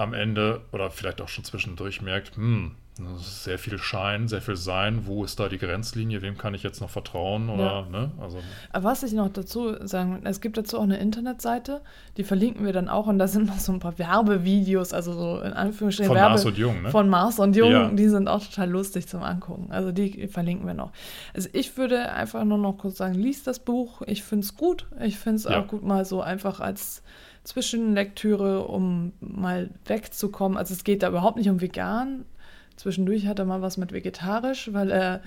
am 0.00 0.14
Ende 0.14 0.62
oder 0.72 0.90
vielleicht 0.90 1.20
auch 1.20 1.28
schon 1.28 1.44
zwischendurch 1.44 2.02
merkt, 2.02 2.36
hm, 2.36 2.74
sehr 3.16 3.58
viel 3.58 3.78
Schein, 3.78 4.28
sehr 4.28 4.42
viel 4.42 4.56
Sein. 4.56 5.06
Wo 5.06 5.24
ist 5.24 5.40
da 5.40 5.48
die 5.48 5.58
Grenzlinie? 5.58 6.22
Wem 6.22 6.36
kann 6.36 6.54
ich 6.54 6.62
jetzt 6.62 6.80
noch 6.80 6.90
vertrauen? 6.90 7.48
Oder, 7.48 7.64
ja. 7.64 7.86
ne? 7.90 8.10
also, 8.20 8.38
Aber 8.72 8.84
was 8.84 9.02
ich 9.02 9.12
noch 9.12 9.28
dazu 9.30 9.74
sagen 9.86 10.20
es 10.24 10.40
gibt 10.40 10.56
dazu 10.58 10.78
auch 10.78 10.82
eine 10.82 10.98
Internetseite, 10.98 11.80
die 12.16 12.24
verlinken 12.24 12.64
wir 12.64 12.72
dann 12.72 12.88
auch 12.88 13.06
und 13.06 13.18
da 13.18 13.28
sind 13.28 13.46
noch 13.46 13.58
so 13.58 13.72
ein 13.72 13.80
paar 13.80 13.98
Werbevideos, 13.98 14.92
also 14.92 15.12
so 15.12 15.40
in 15.40 15.52
Anführungsstrichen 15.52 16.08
von 16.08 16.16
Werbe 16.16 16.30
Mars 16.32 16.44
und 16.44 16.58
Jung, 16.58 16.82
ne? 16.82 16.90
Von 16.90 17.08
Mars 17.08 17.38
und 17.38 17.56
Jung, 17.56 17.70
ja. 17.70 17.88
die 17.88 18.08
sind 18.08 18.28
auch 18.28 18.44
total 18.44 18.70
lustig 18.70 19.06
zum 19.08 19.22
Angucken. 19.22 19.70
Also 19.70 19.92
die 19.92 20.28
verlinken 20.28 20.66
wir 20.66 20.74
noch. 20.74 20.92
Also 21.34 21.48
ich 21.52 21.76
würde 21.76 22.12
einfach 22.12 22.44
nur 22.44 22.58
noch 22.58 22.78
kurz 22.78 22.98
sagen, 22.98 23.14
lies 23.14 23.42
das 23.42 23.60
Buch. 23.60 24.02
Ich 24.06 24.22
finde 24.22 24.44
es 24.44 24.56
gut. 24.56 24.86
Ich 25.02 25.16
finde 25.18 25.36
es 25.36 25.44
ja. 25.44 25.60
auch 25.60 25.66
gut, 25.66 25.82
mal 25.82 26.04
so 26.04 26.20
einfach 26.20 26.60
als 26.60 27.02
Zwischenlektüre, 27.50 28.66
um 28.66 29.12
mal 29.20 29.70
wegzukommen. 29.84 30.56
Also 30.56 30.72
es 30.72 30.84
geht 30.84 31.02
da 31.02 31.08
überhaupt 31.08 31.36
nicht 31.36 31.50
um 31.50 31.60
vegan. 31.60 32.24
Zwischendurch 32.76 33.26
hat 33.26 33.40
er 33.40 33.44
mal 33.44 33.60
was 33.60 33.76
mit 33.76 33.92
vegetarisch, 33.92 34.72
weil 34.72 34.90
er 34.92 35.20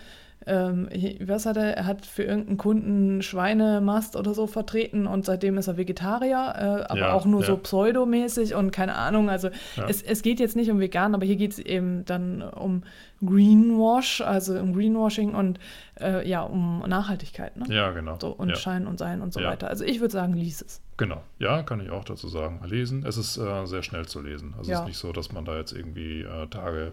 ähm, 0.45 0.89
was 1.21 1.45
hat 1.45 1.57
er? 1.57 1.77
Er 1.77 1.85
hat 1.85 2.05
für 2.05 2.23
irgendeinen 2.23 2.57
Kunden 2.57 3.21
Schweinemast 3.21 4.15
oder 4.15 4.33
so 4.33 4.47
vertreten 4.47 5.07
und 5.07 5.25
seitdem 5.25 5.57
ist 5.57 5.67
er 5.67 5.77
Vegetarier, 5.77 6.53
äh, 6.57 6.91
aber 6.91 6.99
ja, 6.99 7.13
auch 7.13 7.25
nur 7.25 7.41
ja. 7.41 7.47
so 7.47 7.57
pseudomäßig 7.57 8.55
und 8.55 8.71
keine 8.71 8.95
Ahnung. 8.95 9.29
Also 9.29 9.49
ja. 9.75 9.87
es, 9.87 10.01
es 10.01 10.21
geht 10.21 10.39
jetzt 10.39 10.55
nicht 10.55 10.71
um 10.71 10.79
vegan, 10.79 11.15
aber 11.15 11.25
hier 11.25 11.37
geht 11.37 11.51
es 11.51 11.59
eben 11.59 12.03
dann 12.05 12.41
um 12.41 12.83
Greenwash, 13.25 14.21
also 14.21 14.59
um 14.59 14.73
Greenwashing 14.73 15.33
und 15.33 15.59
äh, 15.99 16.27
ja, 16.27 16.41
um 16.41 16.79
Nachhaltigkeit. 16.87 17.55
Ne? 17.57 17.65
Ja, 17.73 17.91
genau. 17.91 18.17
So, 18.19 18.29
und 18.29 18.57
Schein 18.57 18.87
und 18.87 18.97
Sein 18.97 19.21
und 19.21 19.33
so 19.33 19.41
weiter. 19.41 19.67
Also 19.67 19.83
ich 19.83 19.99
würde 19.99 20.11
sagen, 20.11 20.33
lies 20.33 20.61
es. 20.61 20.81
Genau, 20.97 21.23
ja, 21.39 21.63
kann 21.63 21.79
ich 21.79 21.89
auch 21.89 22.03
dazu 22.03 22.27
sagen. 22.27 22.61
Lesen, 22.65 23.05
es 23.05 23.17
ist 23.17 23.37
äh, 23.37 23.65
sehr 23.65 23.83
schnell 23.83 24.05
zu 24.05 24.21
lesen. 24.21 24.53
Also 24.57 24.71
es 24.71 24.79
ist 24.79 24.85
nicht 24.85 24.97
so, 24.97 25.11
dass 25.11 25.31
man 25.31 25.45
da 25.45 25.57
jetzt 25.57 25.71
irgendwie 25.71 26.21
äh, 26.21 26.47
Tage 26.47 26.91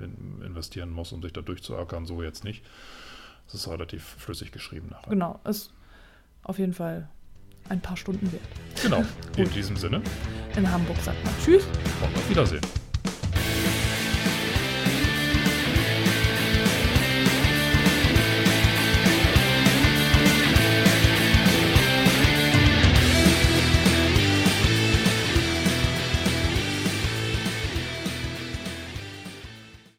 äh, 0.00 0.46
investieren 0.46 0.90
muss, 0.90 1.12
um 1.12 1.22
sich 1.22 1.32
da 1.32 1.40
durchzuackern, 1.40 2.06
so 2.06 2.22
jetzt 2.22 2.44
nicht. 2.44 2.64
Es 3.48 3.54
ist 3.54 3.68
relativ 3.68 4.02
flüssig 4.02 4.52
geschrieben 4.52 4.88
nachher. 4.90 5.10
Genau, 5.10 5.40
ist 5.44 5.72
auf 6.42 6.58
jeden 6.58 6.72
Fall 6.72 7.08
ein 7.68 7.80
paar 7.80 7.96
Stunden 7.96 8.30
wert. 8.32 8.42
Genau, 8.82 9.04
in 9.36 9.50
diesem 9.50 9.76
Sinne. 9.76 10.00
In 10.56 10.70
Hamburg 10.70 10.96
sagt 10.98 11.22
man 11.24 11.34
Tschüss. 11.44 11.64
Und 12.00 12.16
auf 12.16 12.30
Wiedersehen. 12.30 12.62